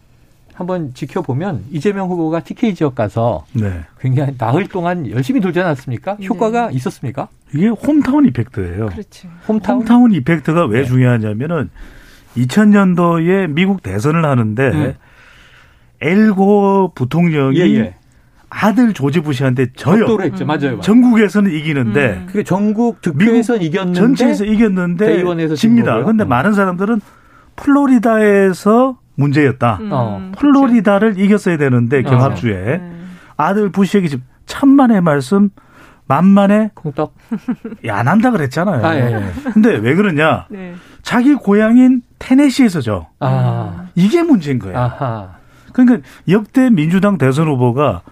한번 0.55 0.93
지켜보면 0.93 1.65
이재명 1.71 2.09
후보가 2.09 2.41
TK 2.41 2.75
지역 2.75 2.95
가서 2.95 3.47
네. 3.55 3.81
굉장히 3.99 4.35
나흘 4.37 4.69
동안 4.69 5.09
열심히 5.11 5.41
돌지 5.41 5.61
않았습니까? 5.61 6.17
네. 6.19 6.27
효과가 6.27 6.71
있었습니까? 6.73 7.29
이게 7.55 7.69
홈타운 7.69 8.27
이펙트예요. 8.27 8.87
그렇죠. 8.87 9.29
홈타운, 9.49 9.81
홈타운 9.81 10.13
이펙트가 10.13 10.67
왜 10.67 10.81
네. 10.81 10.85
중요하냐면은 10.87 11.71
2000년도에 12.37 13.49
미국 13.51 13.83
대선을 13.83 14.25
하는데 14.25 14.63
음. 14.69 14.95
엘고 16.03 16.93
부통령이 16.95 17.59
예, 17.59 17.65
예. 17.77 17.95
아들 18.51 18.93
조지 18.93 19.21
부시한테 19.21 19.73
져요. 19.75 20.07
도 20.07 20.23
했죠. 20.23 20.45
맞아요, 20.45 20.61
맞아요. 20.63 20.81
전국에서는 20.81 21.51
이기는데 21.53 22.09
음. 22.23 22.27
그게 22.27 22.43
전국 22.43 23.01
득표에서 23.01 23.57
이겼는데 23.57 23.99
전체에서 23.99 24.45
이겼는데 24.45 25.07
대의원에서 25.07 25.55
집니다. 25.55 25.95
그런데 26.03 26.25
음. 26.25 26.29
많은 26.29 26.53
사람들은 26.53 27.01
플로리다에서 27.61 28.99
문제였다. 29.15 29.79
음. 29.81 29.89
어. 29.93 30.33
플로리다를 30.37 31.19
이겼어야 31.19 31.59
되는데 31.59 32.03
경합주에 32.03 32.79
네. 32.79 32.93
아들 33.37 33.71
부시에게 33.71 34.09
집 34.09 34.23
천만의 34.47 35.01
말씀 35.01 35.51
만만의 36.07 36.71
콩떡 36.75 37.15
안 37.89 38.09
한다 38.09 38.31
그랬잖아요. 38.31 38.85
아, 38.85 38.97
예, 38.97 39.13
예. 39.13 39.51
근데 39.53 39.77
왜 39.77 39.95
그러냐? 39.95 40.47
네. 40.51 40.75
자기 41.03 41.35
고향인 41.35 42.03
테네시에서죠. 42.19 43.07
아. 43.21 43.87
이게 43.95 44.23
문제인 44.23 44.59
거예요. 44.59 44.77
아하. 44.77 45.37
그러니까 45.73 46.07
역대 46.29 46.69
민주당 46.69 47.17
대선 47.17 47.47
후보가 47.47 48.03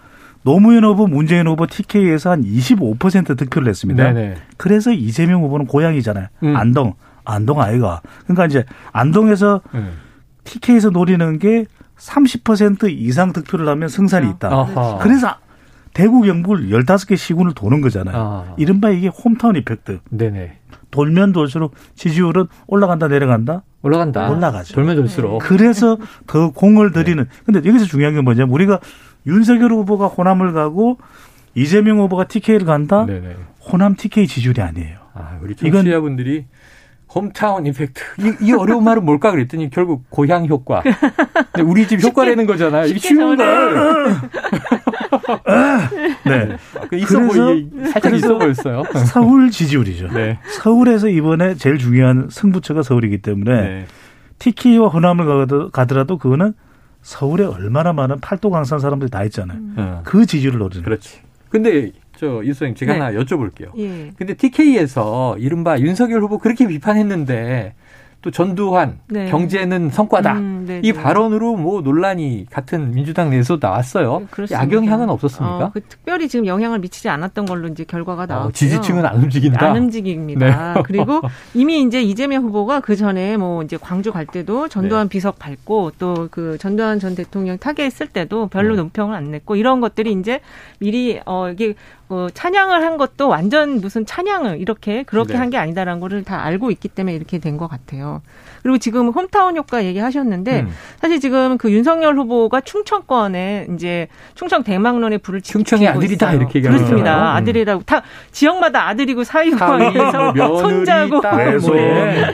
노무현 0.43 0.85
후보, 0.85 1.09
문재인 1.09 1.49
후보 1.49 1.67
TK에서 1.67 2.31
한 2.31 2.45
25% 2.45 3.37
득표를 3.37 3.67
냈습니다. 3.67 4.13
네네. 4.13 4.37
그래서 4.57 4.93
이재명 4.93 5.43
후보는 5.43 5.67
고향이잖아요. 5.67 6.29
음. 6.45 6.57
안동, 6.57 6.95
안동 7.29 7.61
아이가. 7.61 8.01
그러니까 8.25 8.47
이제 8.47 8.65
안동에서 8.93 9.61
음. 9.75 9.93
TK에서 10.45 10.91
노리는 10.91 11.39
게 11.39 11.67
30% 11.99 12.91
이상 12.91 13.33
득표를 13.33 13.69
하면 13.69 13.89
승산이 13.89 14.29
있다. 14.31 14.49
아하. 14.49 14.99
그래서 14.99 15.37
대구 15.93 16.23
경북을 16.23 16.69
15개 16.71 17.17
시군을 17.17 17.55
도는 17.55 17.81
거잖아요. 17.81 18.17
아. 18.17 18.55
이른바 18.57 18.91
이게 18.91 19.09
홈타운 19.09 19.57
이펙트. 19.57 20.01
네네. 20.11 20.59
돌면 20.91 21.33
돌수록 21.33 21.75
지지율은 21.97 22.47
올라간다 22.67 23.09
내려간다? 23.09 23.63
올라간다. 23.83 24.31
올라가죠. 24.31 24.75
돌면 24.75 24.97
돌수록. 24.97 25.43
그래서 25.43 25.99
더 26.27 26.51
공을 26.51 26.93
들이는. 26.93 27.25
네. 27.25 27.31
근데 27.45 27.69
여기서 27.69 27.85
중요한 27.85 28.15
게 28.15 28.21
뭐냐면 28.21 28.51
우리가 28.55 28.81
윤석열 29.27 29.73
후보가 29.73 30.07
호남을 30.07 30.53
가고 30.53 30.99
이재명 31.55 31.99
후보가 31.99 32.25
TK를 32.25 32.65
간다? 32.65 33.05
네네. 33.05 33.37
호남 33.61 33.97
TK 33.97 34.27
지지율이 34.27 34.63
아니에요. 34.63 34.99
아, 35.15 35.39
우리 35.43 35.57
청취자분들이 35.57 36.47
홈타운 37.15 37.67
이펙트. 37.67 38.03
이, 38.19 38.47
이 38.47 38.53
어려운 38.53 38.85
말은 38.85 39.05
뭘까 39.05 39.31
그랬더니 39.31 39.71
결국 39.71 40.05
고향 40.11 40.47
효과. 40.47 40.83
우리 41.65 41.89
집 41.89 42.03
효과라는 42.03 42.47
거잖아요. 42.47 42.87
이게 42.87 42.99
쉬운 42.99 43.37
걸. 43.37 44.17
네. 46.27 46.57
그 46.89 46.97
있어 46.97 47.21
보이 47.21 47.69
살짝 47.91 48.15
있어 48.15 48.37
보였어요. 48.39 48.83
서울 49.07 49.51
지지율이죠. 49.51 50.09
네. 50.09 50.39
서울에서 50.61 51.09
이번에 51.09 51.55
제일 51.55 51.79
중요한 51.79 52.29
승부처가 52.31 52.83
서울이기 52.83 53.23
때문에 53.23 53.61
네. 53.61 53.87
TK와 54.39 54.89
호남을 54.89 55.71
가더라도 55.73 56.19
그거는 56.19 56.53
서울에 57.03 57.45
얼마나 57.45 57.93
많은 57.93 58.21
팔도 58.21 58.51
강산 58.51 58.79
사람들이 58.79 59.11
다 59.11 59.25
있잖아요. 59.25 59.59
음. 59.59 60.01
그 60.05 60.27
지지율을 60.27 60.59
노리는. 60.59 60.83
그렇지. 60.85 61.21
근데 61.49 61.91
저 62.19 62.43
이수님 62.43 62.75
제가 62.75 62.95
네. 62.95 62.99
하나 62.99 63.19
여쭤볼게요. 63.19 63.71
예. 63.79 64.13
근데 64.17 64.35
TK에서 64.35 65.37
이른바 65.39 65.79
윤석열 65.79 66.23
후보 66.23 66.39
그렇게 66.39 66.67
비판했는데 66.67 67.75
또 68.21 68.33
전두환 68.33 68.99
네. 69.09 69.31
경제는 69.31 69.91
성과다. 69.91 70.33
음, 70.39 70.65
네, 70.67 70.81
이 70.83 70.93
네. 70.93 70.93
발언으로 70.93 71.57
뭐 71.57 71.83
논란이 71.83 72.47
같은 72.51 72.91
민주당 72.91 73.31
내에서 73.31 73.59
나왔어요. 73.61 74.27
네, 74.49 74.57
악영향은 74.57 75.09
없었습니까? 75.09 75.67
어, 75.67 75.71
그 75.73 75.81
특별히 75.83 76.29
지금 76.29 76.47
영향을 76.47 76.81
미치지 76.81 77.09
않았던 77.09 77.47
걸로 77.47 77.69
이제 77.69 77.85
결과가 77.85 78.25
어, 78.25 78.27
나왔고요. 78.27 78.49
어, 78.49 78.53
지지층은 78.53 79.07
안 79.07 79.23
움직인다. 79.23 79.65
안 79.65 79.77
움직입니다. 79.77 80.75
네. 80.75 80.83
그리고 80.83 81.21
이미 81.55 81.81
이제 81.83 82.03
이재명 82.03 82.43
후보가 82.43 82.81
그 82.81 82.97
전에 82.97 83.37
뭐 83.37 83.63
이제 83.63 83.77
광주 83.81 84.13
갈 84.13 84.27
때도 84.27 84.67
전두환 84.67 85.07
네. 85.07 85.11
비석 85.11 85.39
밟고 85.39 85.93
또 85.99 86.29
그 86.33 86.59
전두환 86.59 86.99
전 86.99 87.15
대통령 87.15 87.57
타계했을 87.57 88.09
때도 88.09 88.49
별로 88.49 88.75
음. 88.75 88.79
논평을 88.79 89.15
안 89.15 89.31
냈고 89.31 89.55
이런 89.55 89.81
것들이 89.81 90.13
이제 90.13 90.41
미리 90.81 91.21
어 91.25 91.51
이게 91.51 91.75
어, 92.11 92.29
찬양을 92.33 92.83
한 92.83 92.97
것도 92.97 93.29
완전 93.29 93.81
무슨 93.81 94.07
찬양을 94.07 94.61
이렇게 94.61 95.03
그렇게 95.03 95.35
네. 95.35 95.39
한게 95.39 95.59
아니다라는 95.59 96.01
거를 96.01 96.25
다 96.25 96.43
알고 96.43 96.71
있기 96.71 96.89
때문에 96.89 97.15
이렇게 97.15 97.39
된 97.39 97.59
것 97.59 97.67
같아요. 97.69 98.23
그리고 98.69 98.77
지금 98.77 99.09
홈타운 99.09 99.57
효과 99.57 99.83
얘기하셨는데 99.83 100.61
음. 100.61 100.69
사실 101.01 101.21
지금 101.21 101.57
그 101.57 101.73
윤석열 101.73 102.19
후보가 102.19 102.61
충청권에 102.61 103.69
이제 103.75 104.09
충청 104.35 104.63
대망론의 104.63 105.19
불을 105.21 105.41
충청의 105.41 105.89
아들이다 105.89 106.27
있어요. 106.27 106.39
이렇게 106.39 106.61
그렇습니다. 106.61 107.33
음. 107.33 107.37
아들이라고 107.37 107.83
다 107.85 108.03
지역마다 108.31 108.89
아들이고 108.89 109.25
사위와 109.25 109.79
뭐 110.37 110.59
손자고 110.59 111.23
뭐. 111.23 111.75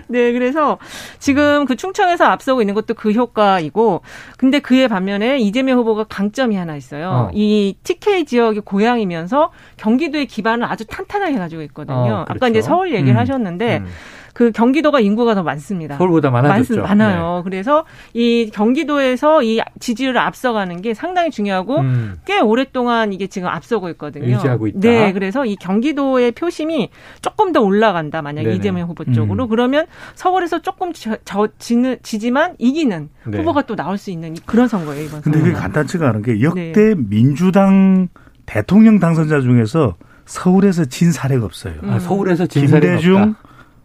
네, 0.09 0.33
그래서 0.33 0.79
지금 1.21 1.67
그 1.67 1.77
충청에서 1.77 2.25
앞서고 2.25 2.63
있는 2.63 2.75
것도 2.75 2.95
그 2.95 3.13
효과이고 3.13 4.01
근데 4.37 4.59
그에 4.59 4.89
반면에 4.89 5.39
이재명 5.39 5.79
후보가 5.79 6.07
강점이 6.09 6.57
하나 6.57 6.75
있어요. 6.75 7.11
어. 7.11 7.31
이 7.33 7.77
TK 7.85 8.25
지역이 8.25 8.61
고향이면서 8.65 9.53
경기도의 9.77 10.27
기반을 10.27 10.67
아주 10.67 10.85
탄탄하게 10.85 11.39
가지고 11.39 11.63
있거든요. 11.63 11.97
어, 11.97 12.25
그렇죠. 12.25 12.27
아까 12.29 12.49
이제 12.49 12.61
서울 12.61 12.93
얘기를 12.93 13.15
음. 13.15 13.19
하셨는데 13.19 13.79
음. 13.79 13.87
그 14.35 14.51
경기도가 14.51 14.99
인구가 14.99 15.35
더 15.35 15.45
많습니다. 15.45 15.97
서울보다 15.97 16.31
많아졌죠. 16.31 16.83
많, 16.83 16.99
많아요. 16.99 17.37
네. 17.37 17.43
그래서 17.45 17.85
이 18.13 18.51
경기도에서 18.53 19.45
이 19.45 19.61
지지율을 19.79 20.19
앞서가는 20.19 20.83
게 20.83 20.93
상당히 20.93 21.31
중요하고 21.31 21.79
음. 21.79 22.17
꽤 22.27 22.41
오랫동안 22.41 23.13
이게 23.13 23.29
지금 23.29 23.49
앞서고 23.49 23.89
있거든요. 23.91 24.27
유지하고 24.27 24.67
있다. 24.67 24.81
네, 24.81 25.13
그래서 25.13 25.47
이 25.47 25.55
경기도의 25.55 26.33
표심이 26.33 26.91
조금 27.23 27.53
더 27.53 27.61
올라간다. 27.61 28.23
만약 28.23 28.43
네네. 28.43 28.57
이재명 28.57 28.89
후보 28.89 29.05
쪽으로 29.05 29.45
음. 29.45 29.49
그러면 29.49 29.87
서울에서 30.17 30.61
조금 30.63 30.93
저, 30.93 31.17
저 31.25 31.49
지는 31.59 31.99
지지만 32.03 32.57
이기는 32.59 33.09
네. 33.29 33.39
후보가 33.39 33.63
또 33.63 33.77
나올 33.77 33.99
수 33.99 34.11
있는 34.11 34.35
그런 34.47 34.67
선거예요 34.67 35.05
이번. 35.05 35.23
근데 35.23 35.39
그게 35.39 35.53
간단치가 35.53 36.09
않은 36.09 36.23
게 36.23 36.43
역대 36.43 36.73
네. 36.73 36.95
민주당 36.97 38.09
대통령 38.47 38.99
당선자 38.99 39.41
중에서 39.41 39.95
서울에서 40.27 40.87
진 40.87 41.13
사례가 41.13 41.45
없어요. 41.45 41.75
아, 41.83 41.99
서울에서 41.99 42.47
진 42.47 42.67
사례가 42.67 42.97
김대중, 42.97 43.35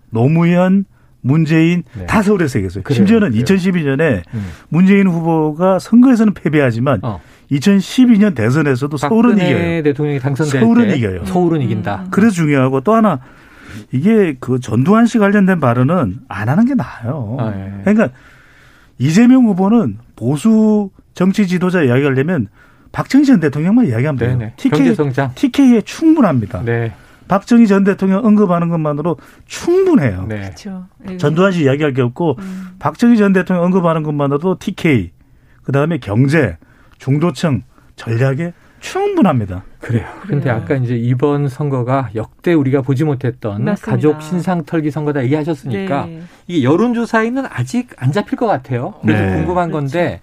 노무현, 0.10 0.86
문재인 1.22 1.84
네. 1.98 2.06
다 2.06 2.22
서울에서 2.22 2.60
이겼어요. 2.60 2.84
그래요. 2.84 2.96
심지어는 2.96 3.32
그래요. 3.32 3.44
2012년에 3.44 4.22
음. 4.34 4.46
문재인 4.70 5.08
후보가 5.08 5.80
선거에서는 5.80 6.34
패배하지만 6.34 7.00
어. 7.04 7.20
2012년 7.52 8.36
대선에서도 8.36 8.96
서울은 8.96 9.38
이겨요. 9.38 9.84
대통령이 9.84 10.20
당선될 10.20 10.62
서울은 10.62 10.88
때 10.88 10.98
이겨요. 10.98 11.26
서울은 11.26 11.62
이긴다. 11.62 12.04
음. 12.06 12.08
그래서 12.12 12.32
중요하고 12.32 12.82
또 12.82 12.94
하나 12.94 13.20
이게 13.92 14.36
그 14.40 14.60
전두환 14.60 15.08
씨 15.08 15.18
관련된 15.18 15.60
발언은 15.60 16.20
안 16.28 16.50
하는 16.50 16.66
게 16.66 16.76
나아요. 16.76 17.38
아, 17.40 17.54
예. 17.56 17.84
그러니까 17.84 18.10
이재명 18.98 19.46
후보는 19.46 19.98
보수 20.16 20.90
정치 21.14 21.48
지도자 21.48 21.84
이야기하려면 21.84 22.48
박정희 22.92 23.26
전 23.26 23.40
대통령만 23.40 23.88
이야기하면 23.88 24.18
돼요. 24.18 24.38
네네. 24.38 24.54
TK, 24.58 24.96
TK에 25.36 25.82
충분합니다. 25.82 26.64
네. 26.64 26.94
박정희 27.30 27.68
전 27.68 27.86
대통령 27.86 28.26
언급하는 28.26 28.68
것만으로 28.70 29.18
충분해요. 29.46 30.26
네. 30.28 30.42
그렇죠. 30.42 30.88
전두환 31.18 31.54
씨 31.54 31.64
이야기할 31.64 31.94
게 31.94 32.02
없고 32.02 32.36
음. 32.40 32.70
박정희 32.80 33.16
전 33.18 33.32
대통령 33.32 33.64
언급하는 33.64 34.04
것만으로도 34.04 34.58
TK 34.60 35.12
그다음에 35.64 36.00
경제, 36.00 36.58
중도층 36.98 37.64
전략에 37.96 38.54
충분합니다. 38.80 39.64
그래요. 39.80 40.08
그런데 40.22 40.50
아까 40.50 40.76
이제 40.76 40.96
이번 40.96 41.48
선거가 41.48 42.10
역대 42.16 42.54
우리가 42.54 42.82
보지 42.82 43.04
못했던 43.04 43.64
맞습니다. 43.64 43.92
가족 43.92 44.22
신상 44.22 44.64
털기 44.66 44.90
선거다 44.90 45.24
얘기하셨으니까 45.26 46.06
네. 46.08 46.22
이게 46.48 46.64
여론조사에는 46.64 47.46
아직 47.50 47.90
안 47.98 48.12
잡힐 48.12 48.38
것 48.38 48.48
같아요. 48.48 48.96
그래서 49.02 49.24
네. 49.24 49.36
궁금한 49.36 49.70
그렇죠. 49.70 49.94
건데 49.94 50.22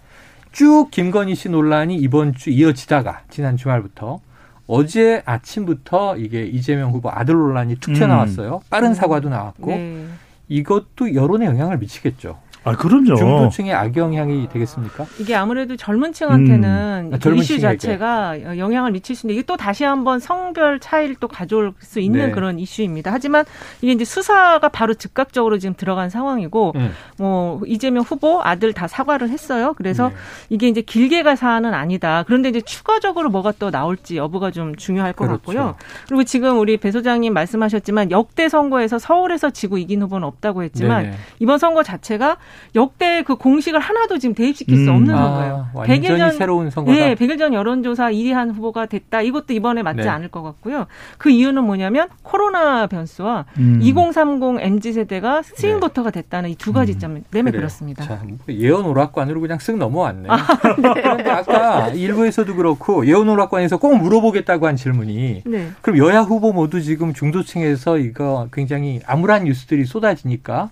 쭉 0.51 0.89
김건희 0.91 1.37
씨 1.37 1.51
논란이 1.51 1.97
이번 1.97 2.35
주 2.35 2.51
이어지다가 2.51 3.21
지난 3.31 3.57
주말부터 3.57 4.21
어제 4.67 5.23
아침부터 5.25 6.17
이게 6.17 6.45
이재명 6.45 6.93
후보 6.93 7.11
아들 7.11 7.35
논란이 7.35 7.77
툭 7.77 7.95
튀어나왔어요. 7.95 8.57
음. 8.57 8.69
빠른 8.69 8.95
사과도 8.95 9.29
나왔고 9.29 9.71
네. 9.71 10.07
이것도 10.49 11.15
여론에 11.15 11.47
영향을 11.47 11.79
미치겠죠. 11.79 12.39
아, 12.67 12.77
그럼요. 12.77 13.15
중도층의 13.15 13.73
악영향이 13.73 14.49
되겠습니까? 14.49 15.07
이게 15.21 15.37
아무래도 15.37 15.77
젊은 15.77 16.13
층한테는 16.13 17.11
음. 17.13 17.15
아, 17.15 17.19
젊은 17.19 17.39
이슈 17.39 17.61
자체가 17.61 18.59
영향을 18.59 18.91
미칠 18.91 19.15
수 19.15 19.27
있는데 19.27 19.39
이게 19.39 19.47
또 19.47 19.57
다시 19.57 19.85
한번 19.85 20.19
성별 20.19 20.81
차이를 20.81 21.15
또 21.21 21.29
가져올 21.29 21.73
수 21.79 22.01
있는 22.01 22.27
네. 22.27 22.33
그런 22.33 22.59
이슈입니다. 22.59 23.13
하지만 23.13 23.45
이게 23.83 23.93
이제 23.93 24.05
수사가 24.05 24.69
바로 24.69 24.95
즉각적으로 24.95 25.59
지금 25.59 25.77
들어간 25.77 26.11
상황이고 26.11 26.73
음. 26.75 26.93
뭐 27.19 27.61
이재명 27.67 28.03
후보 28.03 28.43
아들 28.43 28.73
다 28.73 28.89
사과를 28.89 29.29
했어요. 29.29 29.75
그래서 29.77 30.09
네. 30.09 30.15
이게 30.51 30.69
이제 30.69 30.81
길게 30.81 31.23
갈 31.23 31.37
사안은 31.37 31.73
아니다. 31.73 32.25
그런데 32.27 32.49
이제 32.49 32.61
추가적으로 32.61 33.31
뭐가 33.31 33.53
또 33.61 33.71
나올지 33.71 34.17
여부가 34.17 34.51
좀 34.51 34.75
중요할 34.75 35.13
것 35.13 35.27
그렇죠. 35.27 35.39
같고요. 35.39 35.77
그리고 36.09 36.25
지금 36.25 36.59
우리 36.59 36.79
배 36.79 36.91
소장님 36.91 37.33
말씀하셨지만 37.33 38.11
역대 38.11 38.49
선거에서 38.49 38.99
서울에서 38.99 39.51
지고 39.51 39.79
이긴 39.79 40.03
후보는 40.03 40.27
없다고 40.27 40.65
했지만 40.65 41.05
네 41.05 41.13
이번 41.39 41.59
선거 41.59 41.85
자체가 41.85 42.39
역대 42.75 43.23
그 43.23 43.37
공식을 43.37 43.81
하나도 43.81 44.19
지금 44.19 44.35
대입시킬 44.35 44.77
수 44.85 44.91
음. 44.91 44.97
없는 44.97 45.15
음. 45.15 45.19
선거예요. 45.19 45.67
아, 45.75 45.83
100일 45.85 46.19
전 46.19 46.33
새로운 46.33 46.71
선거다. 46.71 46.97
네, 46.99 47.15
100일 47.15 47.39
전 47.39 47.55
여론조사 47.55 48.11
1위 48.11 48.33
한 48.33 48.51
후보가 48.51 48.87
됐다. 48.87 49.23
이것도 49.23 49.55
이번에 49.55 49.83
맞지 49.83 50.03
네. 50.03 50.09
않을 50.09 50.29
것 50.29 50.43
같고요. 50.43 50.87
그 51.19 51.31
이유는 51.31 51.65
뭐냐면 51.65 52.09
코로나 52.23 52.87
변수와 52.87 53.47
음. 53.59 53.79
2030 53.83 54.61
MZ 54.61 54.93
세대가 54.93 55.43
스윙 55.43 55.81
보터가 55.81 56.11
네. 56.11 56.21
됐다는 56.23 56.51
이 56.51 56.57
두 56.57 56.73
가지 56.73 56.95
음. 56.95 56.99
점 56.99 57.23
때문에. 57.31 57.57
그렇습니다. 57.57 58.05
자, 58.05 58.21
뭐 58.25 58.39
예언 58.49 58.85
오락관으로 58.87 59.41
그냥 59.41 59.59
쓱 59.59 59.77
넘어왔네. 59.77 60.29
아, 60.29 60.37
네. 60.37 60.93
그런데 61.01 61.31
아까 61.31 61.89
일부에서도 61.91 62.57
그렇고 62.57 63.07
예언 63.07 63.29
오락관에서 63.29 63.77
꼭 63.77 63.97
물어보겠다고 63.99 64.67
한 64.67 64.75
질문이 64.75 65.43
네. 65.47 65.69
그럼 65.81 65.99
여야 65.99 66.23
후보 66.23 66.53
모두 66.53 66.83
지금 66.83 67.13
중도층에서 67.13 67.99
이거 67.99 68.49
굉장히 68.53 69.01
암울한 69.07 69.45
뉴스들이 69.45 69.85
쏟아지니까 69.85 70.71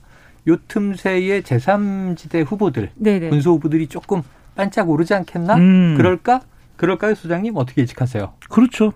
요 0.49 0.57
틈새의 0.69 1.43
제3지대 1.43 2.45
후보들, 2.47 2.91
네네. 2.97 3.31
군소 3.31 3.53
후보들이 3.53 3.87
조금 3.87 4.23
반짝 4.55 4.89
오르지 4.89 5.15
않겠나? 5.15 5.57
음. 5.57 5.95
그럴까? 5.97 6.41
그럴까요, 6.77 7.15
소장님? 7.15 7.57
어떻게 7.57 7.83
예측하세요? 7.83 8.35
그렇죠. 8.51 8.93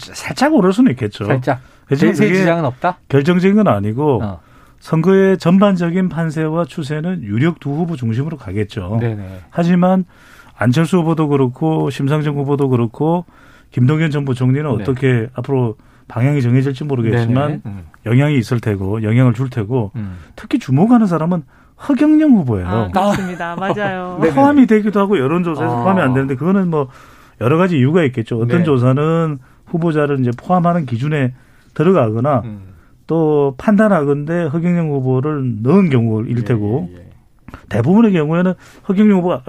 살짝 0.00 0.52
오를 0.54 0.72
수는 0.72 0.92
있겠죠. 0.92 1.24
살짝. 1.24 1.60
대세 1.88 2.12
지장은 2.12 2.64
없다? 2.64 2.98
결정적인 3.08 3.56
건 3.56 3.68
아니고 3.68 4.22
어. 4.22 4.40
선거의 4.78 5.38
전반적인 5.38 6.08
판세와 6.08 6.64
추세는 6.64 7.22
유력 7.24 7.58
두 7.60 7.70
후보 7.70 7.96
중심으로 7.96 8.36
가겠죠. 8.36 8.98
네네. 9.00 9.40
하지만 9.50 10.04
안철수 10.56 10.98
후보도 10.98 11.28
그렇고 11.28 11.90
심상정 11.90 12.36
후보도 12.36 12.68
그렇고 12.68 13.24
김동연 13.72 14.10
전 14.10 14.24
부총리는 14.24 14.76
네. 14.76 14.82
어떻게 14.82 15.28
앞으로 15.34 15.76
방향이 16.10 16.42
정해질지 16.42 16.84
모르겠지만 16.84 17.62
음. 17.64 17.84
영향이 18.04 18.36
있을 18.36 18.58
테고 18.58 19.04
영향을 19.04 19.32
줄 19.32 19.48
테고 19.48 19.92
음. 19.94 20.16
특히 20.34 20.58
주목하는 20.58 21.06
사람은 21.06 21.44
허경영 21.88 22.32
후보예요. 22.32 22.66
아, 22.66 22.88
그렇습니다. 22.88 23.54
맞아요. 23.56 24.20
포함이 24.34 24.66
되기도 24.66 24.98
하고 25.00 25.18
여론조사에서 25.18 25.72
아. 25.80 25.82
포함이 25.82 26.00
안 26.00 26.12
되는데 26.12 26.34
그거는 26.34 26.68
뭐 26.68 26.88
여러 27.40 27.56
가지 27.56 27.78
이유가 27.78 28.02
있겠죠. 28.04 28.38
어떤 28.38 28.58
네. 28.58 28.64
조사는 28.64 29.38
후보자를 29.66 30.20
이제 30.20 30.30
포함하는 30.36 30.84
기준에 30.84 31.32
들어가거나 31.74 32.42
음. 32.44 32.60
또 33.06 33.54
판단하건데 33.56 34.44
허경영 34.46 34.90
후보를 34.90 35.62
넣은 35.62 35.90
경우일 35.90 36.44
테고 36.44 36.88
예, 36.90 36.96
예, 36.96 37.00
예. 37.00 37.10
대부분의 37.68 38.12
경우에는 38.12 38.54
허경영 38.88 39.18
후보가 39.18 39.42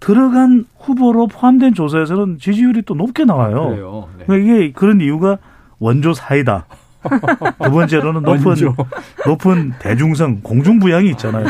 들어간 0.00 0.64
후보로 0.78 1.26
포함된 1.26 1.74
조사에서는 1.74 2.38
지지율이 2.38 2.82
또 2.82 2.94
높게 2.94 3.24
나와요. 3.24 4.08
네. 4.18 4.24
그러니까 4.26 4.36
이게 4.36 4.72
그런 4.72 5.00
이유가 5.00 5.38
원조 5.78 6.12
사이다. 6.14 6.66
두 7.62 7.70
번째로는 7.70 8.22
높은 8.22 8.54
높은 9.24 9.72
대중성 9.78 10.40
공중부양이 10.42 11.10
있잖아요. 11.10 11.46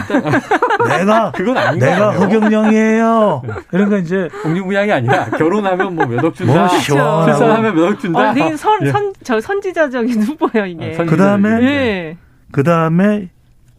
내가 0.89 1.33
그건 1.33 1.57
아닌 1.57 1.81
내가 1.81 2.13
허경영이에요. 2.13 3.43
그러니까 3.69 3.97
이제 3.99 4.29
공중부양이 4.43 4.93
아니라 4.93 5.25
결혼하면 5.31 5.95
뭐 5.97 6.07
몇 6.07 6.23
억 6.25 6.35
준다. 6.35 6.53
뭐 6.55 6.69
출산하면 6.69 7.75
몇 7.75 7.89
억 7.89 7.99
준다. 8.01 8.31
어, 8.31 8.35
되게 8.35 8.57
선, 8.57 8.79
예. 8.83 8.91
선, 8.93 9.13
저 9.25 9.41
선지자적인 9.41 10.23
후보예요 10.23 10.67
이게. 10.67 10.97
아, 10.99 11.05
그 11.05 11.17
다음에 11.17 11.59
네. 11.61 12.17
그 12.53 12.63
다음에 12.63 13.31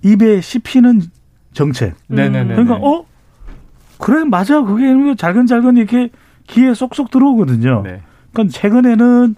입에 0.04 0.42
씹히는 0.42 1.02
정책. 1.54 1.94
네네네. 2.08 2.56
그러니까 2.56 2.76
어 2.82 3.06
그래 4.00 4.24
맞아 4.24 4.62
그게 4.64 5.16
잘근잘근 5.16 5.78
이렇게 5.78 6.10
귀에 6.48 6.74
쏙쏙 6.74 7.12
들어오거든요. 7.12 7.84
네. 7.84 8.02
그러니까 8.34 8.58
최근에는 8.58 9.36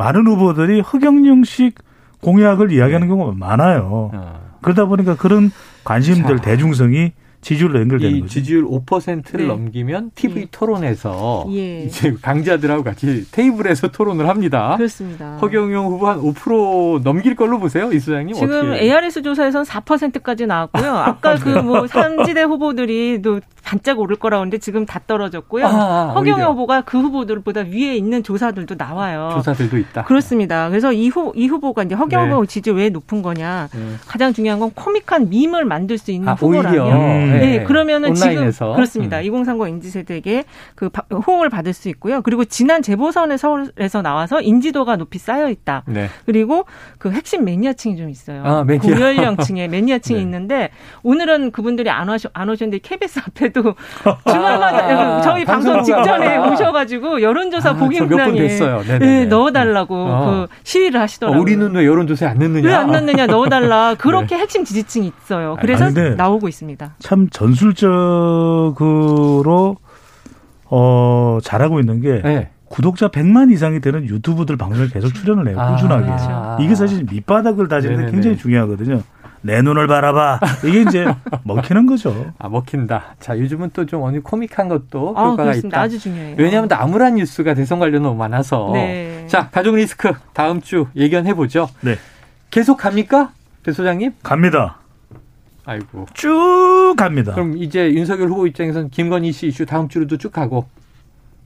많은 0.00 0.26
후보들이 0.26 0.80
허경영식 0.80 1.74
공약을 2.22 2.72
이야기하는 2.72 3.06
네. 3.06 3.10
경우가 3.14 3.32
많아요. 3.36 4.10
어. 4.14 4.40
그러다 4.62 4.86
보니까 4.86 5.14
그런 5.16 5.50
관심들 5.84 6.36
자. 6.38 6.42
대중성이 6.42 7.12
지지율로 7.42 7.80
연결되는 7.80 8.16
이 8.16 8.20
거죠. 8.20 8.32
지지율 8.34 8.66
5%를 8.66 9.40
네. 9.40 9.46
넘기면 9.46 10.10
TV 10.14 10.42
예. 10.42 10.46
토론에서 10.50 11.46
예. 11.50 11.84
이제 11.84 12.14
강자들하고 12.20 12.82
같이 12.82 13.24
테이블에서 13.32 13.88
토론을 13.88 14.28
합니다. 14.28 14.74
그렇습니다. 14.76 15.38
허경영 15.40 15.86
후보 15.86 16.06
한 16.08 16.20
5% 16.20 17.02
넘길 17.02 17.34
걸로 17.36 17.58
보세요, 17.58 17.90
이 17.92 17.98
소장님. 17.98 18.34
지금 18.34 18.72
어떻게. 18.72 18.82
ARS 18.84 19.22
조사에서는 19.22 19.64
4%까지 19.64 20.44
나왔고요. 20.46 20.90
아까 20.94 21.36
그 21.40 21.62
뭐 21.62 21.86
삼지대 21.86 22.42
후보들이 22.42 23.22
또 23.22 23.40
반짝 23.64 23.98
오를 23.98 24.16
거라고 24.16 24.40
하는데 24.40 24.58
지금 24.58 24.86
다 24.86 25.00
떨어졌고요. 25.06 25.66
아, 25.66 25.70
아 25.70 26.12
허경영 26.14 26.52
후보가 26.52 26.82
그 26.82 27.00
후보들보다 27.00 27.62
위에 27.62 27.96
있는 27.96 28.22
조사들도 28.22 28.74
나와요. 28.76 29.30
조사들도 29.34 29.78
있다. 29.78 30.04
그렇습니다. 30.04 30.68
그래서 30.68 30.92
이, 30.92 31.08
후, 31.08 31.32
이 31.34 31.46
후보가 31.46 31.84
이제 31.84 31.94
허경영 31.94 32.28
네. 32.28 32.34
후보 32.34 32.46
지지 32.46 32.70
왜 32.70 32.88
높은 32.88 33.22
거냐. 33.22 33.68
네. 33.72 33.78
가장 34.06 34.32
중요한 34.32 34.60
건 34.60 34.70
코믹한 34.74 35.30
밈을 35.30 35.64
만들 35.64 35.98
수 35.98 36.10
있는 36.10 36.28
아, 36.28 36.34
후보라면. 36.34 36.86
음. 36.86 37.32
네. 37.32 37.38
네. 37.58 37.64
그러면은 37.64 38.10
온라인에서. 38.10 38.52
지금 38.52 38.74
그렇습니다. 38.74 39.18
음. 39.18 39.24
2030 39.24 39.68
인지세대에게 39.68 40.44
그 40.74 40.90
호응을 41.26 41.48
받을 41.48 41.72
수 41.72 41.88
있고요. 41.90 42.22
그리고 42.22 42.44
지난 42.44 42.82
재보선에 42.82 43.36
서울에서 43.36 44.02
나와서 44.02 44.40
인지도가 44.40 44.96
높이 44.96 45.18
쌓여 45.18 45.48
있다. 45.48 45.84
네. 45.86 46.08
그리고 46.26 46.64
그 46.98 47.10
핵심 47.10 47.44
매니아층이 47.44 47.96
좀 47.96 48.10
있어요. 48.10 48.42
아, 48.44 48.64
매니아. 48.64 48.80
고연령층의 48.80 49.68
매니아층이 49.70 50.18
네. 50.18 50.22
있는데 50.22 50.70
오늘은 51.02 51.52
그분들이 51.52 51.90
안, 51.90 52.08
와셔, 52.08 52.30
안 52.32 52.48
오셨는데 52.48 52.78
KBS 52.78 53.20
앞에도 53.26 53.59
주말마다 54.28 54.78
아, 54.78 55.20
저희 55.22 55.44
방송 55.44 55.82
직전에 55.82 56.36
아, 56.36 56.50
오셔가지고 56.50 57.22
여론조사 57.22 57.70
아, 57.70 57.74
보기문항에 57.74 58.48
네, 58.98 59.24
넣어달라고 59.26 59.94
어. 59.96 60.24
그 60.24 60.46
시위를 60.64 61.00
하시더라고요. 61.00 61.38
어, 61.38 61.42
우리는 61.42 61.74
왜 61.74 61.86
여론조사에 61.86 62.28
안 62.30 62.38
넣느냐? 62.38 62.68
왜 62.68 62.74
안 62.74 62.90
넣느냐 62.90 63.26
넣어달라. 63.26 63.94
그렇게 63.98 64.34
네. 64.36 64.42
핵심 64.42 64.64
지지층이 64.64 65.12
있어요. 65.22 65.56
그래서 65.60 65.84
아니, 65.86 66.14
나오고 66.16 66.48
있습니다. 66.48 66.94
참 66.98 67.28
전술적으로 68.30 69.76
어 70.72 71.38
잘하고 71.42 71.80
있는 71.80 72.00
게 72.00 72.20
네. 72.22 72.50
구독자 72.68 73.08
100만 73.08 73.50
이상이 73.52 73.80
되는 73.80 74.04
유튜브들 74.06 74.56
방송에 74.56 74.86
계속 74.88 75.12
출연을 75.12 75.48
해요. 75.48 75.56
꾸준하게. 75.72 76.06
아, 76.08 76.56
이게 76.60 76.74
사실 76.76 77.04
밑바닥을 77.10 77.66
다지는 77.68 78.06
데 78.06 78.12
굉장히 78.12 78.36
중요하거든요. 78.36 79.00
내 79.42 79.62
눈을 79.62 79.86
바라봐. 79.86 80.40
이게 80.66 80.82
이제 80.82 81.06
먹히는 81.44 81.86
거죠. 81.86 82.32
아, 82.38 82.48
먹힌다. 82.48 83.14
자, 83.20 83.38
요즘은 83.38 83.70
또 83.72 83.84
좀 83.86 84.02
어느 84.02 84.20
코믹한 84.20 84.68
것도 84.68 85.14
아, 85.16 85.30
효과가 85.30 85.54
있다. 85.54 85.80
아주 85.80 85.98
중요해요. 85.98 86.36
왜냐하면 86.38 86.68
나무란 86.68 87.14
뉴스가 87.14 87.54
대선 87.54 87.78
관련 87.78 88.02
너무 88.02 88.16
많아서. 88.16 88.70
네. 88.74 89.24
자, 89.26 89.48
가족 89.50 89.76
리스크 89.76 90.12
다음 90.34 90.60
주 90.60 90.86
예견해 90.94 91.34
보죠. 91.34 91.68
네. 91.80 91.96
계속 92.50 92.76
갑니까? 92.76 93.30
배 93.62 93.72
소장님? 93.72 94.12
갑니다. 94.22 94.76
아이고. 95.64 96.06
쭉 96.14 96.94
갑니다. 96.96 97.32
그럼 97.32 97.56
이제 97.56 97.92
윤석열 97.92 98.28
후보 98.28 98.46
입장에서는 98.46 98.90
김건희 98.90 99.32
씨 99.32 99.46
이슈 99.46 99.64
다음 99.66 99.88
주로도 99.88 100.16
쭉 100.18 100.32
가고 100.32 100.66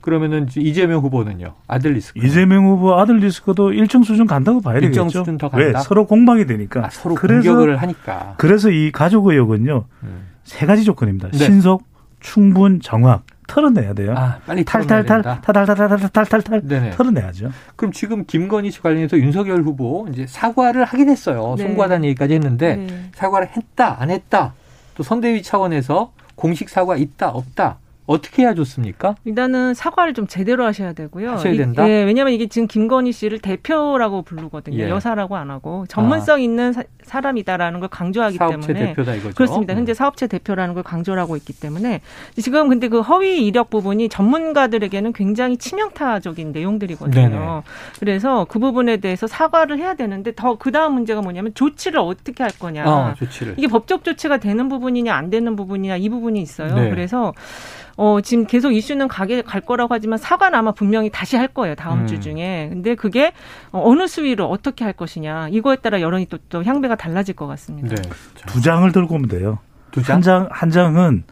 그러면은 0.04 0.46
이재명 0.58 1.00
후보는요. 1.00 1.54
아들 1.66 1.92
리스크. 1.94 2.20
이재명 2.22 2.66
후보 2.66 2.94
아들 3.00 3.16
리스크도 3.20 3.72
일정 3.72 4.02
수준 4.02 4.26
간다고 4.26 4.60
봐야 4.60 4.74
되겠죠. 4.74 4.88
일정 4.90 5.08
수준 5.08 5.38
더 5.38 5.48
간다. 5.48 5.64
왜? 5.64 5.72
서로 5.82 6.06
공방이 6.06 6.44
되니까. 6.44 6.84
아, 6.84 6.90
서로 6.90 7.14
그래서, 7.14 7.48
공격을 7.48 7.78
하니까. 7.78 8.34
그래서 8.36 8.68
이 8.68 8.92
가족 8.92 9.26
의혹은요. 9.26 9.86
음. 10.02 10.26
세 10.42 10.66
가지 10.66 10.84
조건입니다. 10.84 11.30
네. 11.30 11.38
신속, 11.38 11.84
충분, 12.20 12.80
정확. 12.80 13.22
털어내야 13.46 13.94
돼요. 13.94 14.14
아, 14.14 14.40
빨리 14.46 14.62
탈탈탈 14.62 15.22
탈탈탈탈탈탈탈 15.22 16.90
털어내야죠. 16.90 17.50
그럼 17.76 17.92
지금 17.92 18.24
김건희 18.26 18.70
씨 18.70 18.82
관련해서 18.82 19.16
윤석열 19.18 19.62
후보 19.62 20.06
이제 20.12 20.26
사과를 20.26 20.84
하긴 20.84 21.08
했어요. 21.08 21.54
네. 21.56 21.64
송구하다는 21.64 22.04
얘기까지 22.08 22.34
했는데 22.34 22.76
네. 22.76 23.10
사과를 23.14 23.48
했다 23.56 24.00
안 24.00 24.10
했다 24.10 24.52
또 24.96 25.02
선대위 25.02 25.42
차원에서 25.42 26.12
공식 26.34 26.68
사과 26.68 26.96
있다 26.96 27.30
없다 27.30 27.78
어떻게 28.06 28.42
해야 28.42 28.54
좋습니까? 28.54 29.14
일단은 29.24 29.74
사과를 29.74 30.12
좀 30.14 30.26
제대로 30.26 30.64
하셔야 30.64 30.92
되고요. 30.92 31.32
하셔야 31.32 31.56
된다. 31.56 31.88
예, 31.88 32.02
왜냐하면 32.02 32.34
이게 32.34 32.46
지금 32.48 32.66
김건희 32.68 33.12
씨를 33.12 33.38
대표라고 33.38 34.22
부르거든요. 34.22 34.78
예. 34.78 34.90
여사라고 34.90 35.36
안 35.36 35.50
하고 35.50 35.86
전문성 35.88 36.36
아. 36.36 36.38
있는 36.38 36.72
사, 37.04 37.20
람이다라는걸 37.20 37.88
강조하기 37.88 38.36
사업체 38.36 38.66
때문에 38.72 38.86
대표다 38.88 39.14
이거죠. 39.14 39.34
그렇습니다. 39.34 39.72
음. 39.74 39.78
현재 39.78 39.94
사업체 39.94 40.26
대표라는 40.26 40.74
걸 40.74 40.82
강조를 40.82 41.22
하고 41.22 41.36
있기 41.36 41.52
때문에 41.54 42.00
지금 42.36 42.68
근데 42.68 42.88
그 42.88 43.00
허위 43.00 43.46
이력 43.46 43.70
부분이 43.70 44.08
전문가들에게는 44.08 45.12
굉장히 45.12 45.56
치명타적인 45.56 46.52
내용들이거든요. 46.52 47.28
네네. 47.28 47.62
그래서 48.00 48.44
그 48.48 48.58
부분에 48.58 48.98
대해서 48.98 49.26
사과를 49.26 49.78
해야 49.78 49.94
되는데 49.94 50.32
더 50.34 50.54
그 50.64 50.72
다음 50.72 50.94
문제가 50.94 51.20
뭐냐면 51.20 51.52
조치를 51.54 52.00
어떻게 52.00 52.42
할 52.42 52.50
거냐. 52.58 52.84
어, 52.86 53.14
조치를. 53.18 53.54
이게 53.58 53.66
법적 53.66 54.02
조치가 54.02 54.38
되는 54.38 54.68
부분이냐 54.68 55.14
안 55.14 55.28
되는 55.30 55.56
부분이냐 55.56 55.96
이 55.96 56.08
부분이 56.08 56.40
있어요. 56.40 56.74
네. 56.74 56.90
그래서 56.90 57.34
어, 57.96 58.20
지금 58.20 58.46
계속 58.46 58.72
이슈는 58.72 59.08
가게 59.08 59.42
갈 59.42 59.60
거라고 59.60 59.94
하지만 59.94 60.18
사과는 60.18 60.58
아마 60.58 60.72
분명히 60.72 61.10
다시 61.10 61.36
할 61.36 61.48
거예요. 61.48 61.74
다음 61.74 62.00
음. 62.00 62.06
주 62.06 62.20
중에. 62.20 62.68
근데 62.72 62.94
그게 62.94 63.32
어느 63.70 64.06
수위로 64.06 64.48
어떻게 64.48 64.84
할 64.84 64.92
것이냐. 64.92 65.48
이거에 65.50 65.76
따라 65.76 66.00
여론이 66.00 66.26
또, 66.26 66.38
또 66.48 66.64
향배가 66.64 66.96
달라질 66.96 67.34
것 67.34 67.46
같습니다. 67.46 67.94
네. 67.94 68.02
두 68.46 68.60
장을 68.60 68.90
들고 68.90 69.14
오면 69.14 69.28
돼요. 69.28 69.58
두 69.90 70.02
장? 70.02 70.16
한 70.16 70.22
장, 70.22 70.48
한 70.50 70.70
장은 70.70 71.24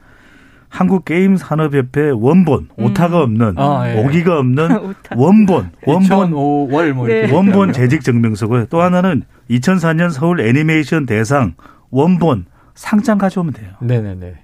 한국게임산업협회 0.72 2.10
원본 2.14 2.68
음. 2.78 2.84
오타가 2.84 3.20
없는 3.20 3.54
아, 3.58 3.90
예. 3.90 4.02
오기가 4.02 4.38
없는 4.38 4.94
원본 5.14 5.70
원본 5.86 6.32
월뭐 6.32 7.06
네. 7.06 7.30
원본 7.30 7.72
재직 7.74 8.02
증명서고요. 8.02 8.66
또 8.66 8.80
하나는 8.80 9.22
2004년 9.50 10.10
서울 10.10 10.40
애니메이션 10.40 11.04
대상 11.04 11.54
원본 11.90 12.46
상장 12.74 13.18
가져오면 13.18 13.52
돼요. 13.52 13.70
네네네. 13.80 14.34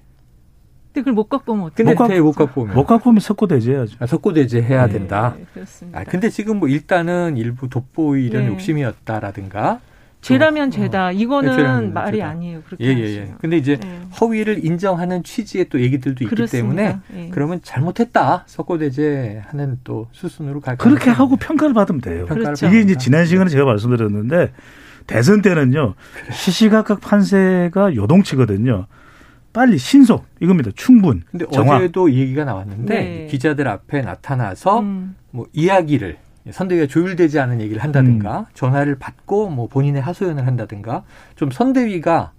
그걸 0.99 1.13
못 1.13 1.29
갖고 1.29 1.53
오면 1.53 1.65
어떡해? 1.67 1.95
근데 1.95 2.19
못 2.21 2.33
갖고 2.33 2.61
오면. 2.61 2.75
못 2.75 2.85
갖고 2.85 3.09
오면 3.09 3.19
석고대제 3.19 3.71
해야죠. 3.71 3.95
아, 3.99 4.05
석고대제 4.05 4.61
해야 4.61 4.87
네, 4.87 4.93
된다. 4.93 5.35
그렇습니다. 5.53 5.99
아, 5.99 6.03
근데 6.03 6.29
지금 6.29 6.57
뭐 6.59 6.67
일단은 6.67 7.37
일부 7.37 7.69
돋보이려는 7.69 8.47
네. 8.47 8.53
욕심이었다라든가. 8.53 9.79
죄라면 10.21 10.69
죄다. 10.71 11.07
어. 11.07 11.11
이거는 11.13 11.55
죄라면 11.55 11.93
말이 11.93 12.17
죄다. 12.17 12.29
아니에요. 12.29 12.61
그렇게 12.65 12.83
예, 12.83 12.89
예, 12.89 13.03
예. 13.17 13.33
근데 13.39 13.55
이제 13.55 13.77
네. 13.77 14.01
허위를 14.19 14.65
인정하는 14.65 15.23
취지의 15.23 15.69
또 15.69 15.79
얘기들도 15.79 16.25
있기 16.25 16.35
그렇습니다. 16.35 16.75
때문에 16.75 16.99
예. 17.15 17.29
그러면 17.29 17.61
잘못했다. 17.63 18.43
석고대제 18.45 19.43
하는 19.45 19.79
또 19.85 20.07
수순으로 20.11 20.59
갈 20.59 20.75
그렇게 20.75 21.09
하고 21.09 21.37
평가를 21.37 21.73
받으면 21.73 22.01
돼요. 22.01 22.25
그렇죠. 22.25 22.67
이게 22.67 22.81
이제 22.81 22.97
지난 22.97 23.25
시간에 23.25 23.49
제가 23.49 23.63
말씀드렸는데 23.63 24.51
대선 25.07 25.41
때는요. 25.41 25.93
그래. 26.13 26.31
시시각각 26.35 26.99
판세가 26.99 27.95
요동치거든요. 27.95 28.87
빨리 29.53 29.77
신속 29.77 30.25
이겁니다. 30.39 30.71
충분. 30.75 31.23
근데 31.29 31.45
정확. 31.51 31.77
어제도 31.77 32.11
얘기가 32.11 32.45
나왔는데 32.45 32.93
네. 32.93 33.27
기자들 33.29 33.67
앞에 33.67 34.01
나타나서 34.01 34.79
음. 34.81 35.15
뭐 35.31 35.47
이야기를 35.53 36.17
선대위가 36.51 36.87
조율되지 36.87 37.39
않은 37.39 37.61
얘기를 37.61 37.83
한다든가 37.83 38.39
음. 38.39 38.45
전화를 38.53 38.97
받고 38.97 39.49
뭐 39.49 39.67
본인의 39.67 40.01
하소연을 40.01 40.47
한다든가 40.47 41.03
좀 41.35 41.51
선대위가 41.51 42.31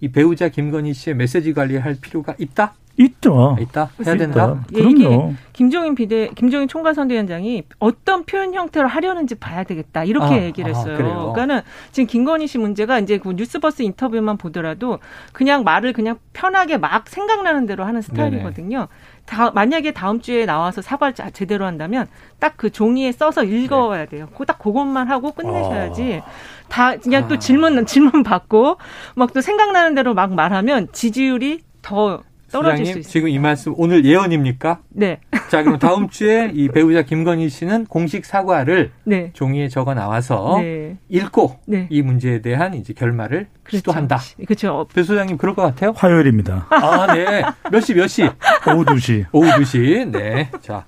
이 0.00 0.08
배우자 0.08 0.48
김건희 0.48 0.92
씨의 0.92 1.16
메시지 1.16 1.52
관리할 1.54 1.96
필요가 2.00 2.34
있다? 2.38 2.74
있죠. 2.98 3.56
있다. 3.60 3.90
해야 4.04 4.16
된다. 4.16 4.64
예, 4.74 4.82
그럼요. 4.82 5.34
김종인 5.52 5.94
비대 5.94 6.28
김종인 6.34 6.68
총괄 6.68 6.94
선대위원장이 6.94 7.64
어떤 7.78 8.24
표현 8.24 8.54
형태로 8.54 8.88
하려는지 8.88 9.34
봐야 9.36 9.64
되겠다. 9.64 10.04
이렇게 10.04 10.34
아, 10.34 10.42
얘기를 10.42 10.74
아, 10.74 10.76
했어요. 10.78 10.94
아, 10.94 10.98
그러니까는 10.98 11.60
지금 11.92 12.06
김건희 12.06 12.46
씨 12.46 12.58
문제가 12.58 12.98
이제 12.98 13.18
그 13.18 13.32
뉴스버스 13.32 13.82
인터뷰만 13.82 14.36
보더라도 14.36 14.98
그냥 15.32 15.64
말을 15.64 15.92
그냥 15.92 16.18
편하게 16.32 16.76
막 16.78 17.08
생각나는 17.08 17.66
대로 17.66 17.84
하는 17.84 18.02
스타일이거든요. 18.02 18.88
다, 19.26 19.50
만약에 19.50 19.92
다음 19.92 20.20
주에 20.20 20.46
나와서 20.46 20.82
사과를 20.82 21.14
제대로 21.32 21.66
한다면 21.66 22.06
딱 22.38 22.56
그 22.56 22.70
종이에 22.70 23.12
써서 23.12 23.44
읽어야 23.44 24.06
돼요. 24.06 24.28
네. 24.30 24.44
딱 24.46 24.58
그것만 24.58 25.10
하고 25.10 25.32
끝내셔야지. 25.32 26.22
아. 26.24 26.30
다 26.68 26.96
그냥 26.96 27.24
아. 27.24 27.28
또 27.28 27.38
질문 27.38 27.84
질문 27.86 28.22
받고 28.22 28.78
막 29.14 29.32
또 29.34 29.40
생각나는 29.40 29.94
대로 29.94 30.14
막 30.14 30.32
말하면 30.34 30.88
지지율이 30.92 31.60
더 31.82 32.22
떨어질 32.50 32.86
수 32.86 32.98
있어요. 32.98 33.02
지금 33.10 33.28
이 33.28 33.38
말씀 33.38 33.74
오늘 33.76 34.04
예언입니까? 34.04 34.80
네. 34.90 35.20
자, 35.50 35.62
그럼 35.62 35.78
다음 35.78 36.08
주에 36.08 36.50
이 36.54 36.68
배우자 36.68 37.02
김건희 37.02 37.48
씨는 37.48 37.86
공식 37.86 38.24
사과를 38.24 38.90
네. 39.04 39.30
종이에 39.32 39.68
적어 39.68 39.94
나와서 39.94 40.58
네. 40.60 40.96
읽고 41.08 41.58
네. 41.66 41.86
이 41.90 42.02
문제에 42.02 42.40
대한 42.40 42.74
이제 42.74 42.92
결말을 42.92 43.48
그렇죠. 43.62 43.78
시도한다. 43.78 44.18
그렇죠. 44.46 44.86
배 44.94 45.02
소장님 45.02 45.38
그럴 45.38 45.54
것 45.54 45.62
같아요? 45.62 45.92
화요일입니다. 45.96 46.66
아, 46.70 47.14
네. 47.14 47.42
몇 47.70 47.80
시, 47.80 47.94
몇 47.94 48.06
시? 48.06 48.22
오후 48.24 48.84
2시. 48.84 49.26
오후 49.32 49.48
2시. 49.50 50.10
네. 50.10 50.50
자, 50.60 50.84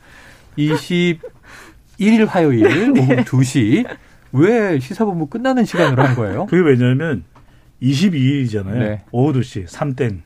21일 0.56 2.26
화요일 2.26 2.92
네. 2.92 3.00
오후 3.00 3.16
2시. 3.16 3.86
왜 4.32 4.78
시사본부 4.78 5.26
끝나는 5.26 5.64
시간으로 5.64 6.02
한 6.02 6.14
거예요? 6.14 6.46
그게 6.46 6.62
왜냐하면 6.62 7.24
22일이잖아요. 7.82 8.78
네. 8.78 9.02
오후 9.10 9.32
2시, 9.32 9.66
3땡. 9.66 10.20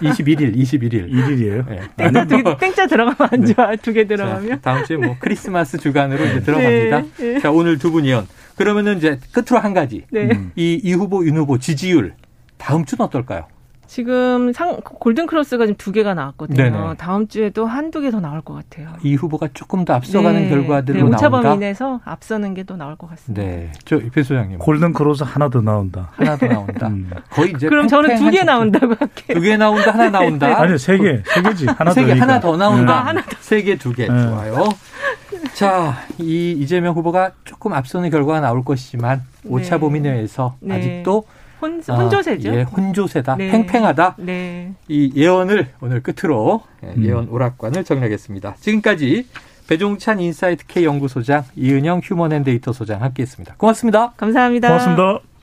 21일, 0.00 0.54
21일. 0.56 1.10
1일이에요? 1.10 1.68
네. 1.68 2.26
땡, 2.26 2.42
뭐. 2.42 2.56
땡자 2.56 2.86
들어가면 2.86 3.16
안 3.32 3.40
네. 3.40 3.54
좋아. 3.54 3.76
두개 3.76 4.06
들어가면. 4.06 4.48
자, 4.48 4.60
다음 4.60 4.84
주에 4.84 4.96
뭐 4.96 5.16
크리스마스 5.18 5.78
주간으로 5.78 6.24
이제 6.24 6.40
들어갑니다. 6.42 7.00
네. 7.00 7.08
네. 7.34 7.40
자, 7.40 7.50
오늘 7.50 7.78
두 7.78 7.90
분 7.90 8.04
이연. 8.04 8.26
그러면은 8.56 8.98
이제 8.98 9.18
끝으로 9.32 9.58
한 9.60 9.72
가지. 9.74 10.04
네. 10.10 10.28
이, 10.56 10.80
이 10.82 10.92
후보, 10.92 11.24
윤 11.26 11.36
후보 11.36 11.58
지지율. 11.58 12.14
다음 12.58 12.84
주는 12.84 13.04
어떨까요? 13.04 13.46
지금 13.86 14.52
상 14.52 14.76
골든 14.82 15.26
크로스가 15.26 15.66
지금 15.66 15.76
두 15.78 15.92
개가 15.92 16.14
나왔거든요. 16.14 16.56
네네. 16.56 16.94
다음 16.98 17.28
주에도 17.28 17.66
한두 17.66 18.00
개 18.00 18.10
더 18.10 18.20
나올 18.20 18.40
것 18.40 18.54
같아요. 18.54 18.88
이 19.02 19.14
후보가 19.14 19.48
조금 19.54 19.84
더 19.84 19.94
앞서가는 19.94 20.42
네. 20.44 20.48
결과들로 20.48 21.08
네, 21.08 21.14
오차 21.14 21.28
범위 21.28 21.58
내에서 21.58 22.00
앞서는 22.04 22.54
게 22.54 22.64
또 22.64 22.76
나올 22.76 22.96
것 22.96 23.08
같습니다. 23.10 23.42
네. 23.42 23.70
저배 23.84 24.22
소장님. 24.22 24.58
골든 24.58 24.92
크로스 24.92 25.22
하나 25.24 25.48
더 25.48 25.60
나온다. 25.60 26.10
하나 26.16 26.36
더 26.36 26.46
나온다. 26.46 26.86
음. 26.90 27.10
거의 27.30 27.52
이제 27.56 27.68
그럼 27.68 27.86
저는 27.88 28.16
두 28.16 28.30
개 28.30 28.42
나온다고 28.42 28.94
할게요. 28.98 29.34
두 29.34 29.40
개 29.40 29.56
나온다, 29.56 29.92
하나 29.92 30.10
나온다. 30.10 30.46
네. 30.48 30.52
아니요, 30.54 30.76
세 30.78 30.98
개, 30.98 31.22
세 31.24 31.42
개지. 31.42 31.66
하나 31.66 31.92
세 31.92 32.04
개, 32.04 32.12
하나 32.12 32.40
더 32.40 32.56
나온다. 32.56 32.92
아, 33.02 33.06
하나 33.06 33.22
더. 33.22 33.28
세 33.40 33.62
개, 33.62 33.76
두 33.76 33.92
개. 33.92 34.08
네. 34.08 34.22
좋아요. 34.22 34.68
자, 35.54 35.94
이 36.18 36.52
이재명 36.52 36.94
후보가 36.94 37.32
조금 37.44 37.72
앞서는 37.72 38.10
결과가 38.10 38.40
나올 38.40 38.64
것이지만 38.64 39.22
오차 39.44 39.78
범위 39.78 40.00
내에서 40.00 40.56
네. 40.60 40.76
아직도 40.76 41.24
혼, 41.60 41.80
혼조세죠. 41.80 42.50
아, 42.50 42.54
예, 42.54 42.62
혼조세다. 42.62 43.36
네. 43.36 43.50
팽팽하다. 43.50 44.16
네. 44.18 44.72
이 44.88 45.12
예언을 45.14 45.68
오늘 45.80 46.02
끝으로 46.02 46.62
예, 46.84 46.88
음. 46.88 47.04
예언 47.04 47.28
오락관을 47.28 47.84
정리하겠습니다. 47.84 48.56
지금까지 48.60 49.26
배종찬 49.68 50.20
인사이트 50.20 50.66
K 50.66 50.84
연구소장 50.84 51.44
이은영 51.56 52.00
휴먼앤데이터 52.04 52.72
소장 52.72 53.02
함께했습니다. 53.02 53.54
고맙습니다. 53.56 54.12
감사합니다. 54.16 54.68
고맙습니다. 54.68 55.35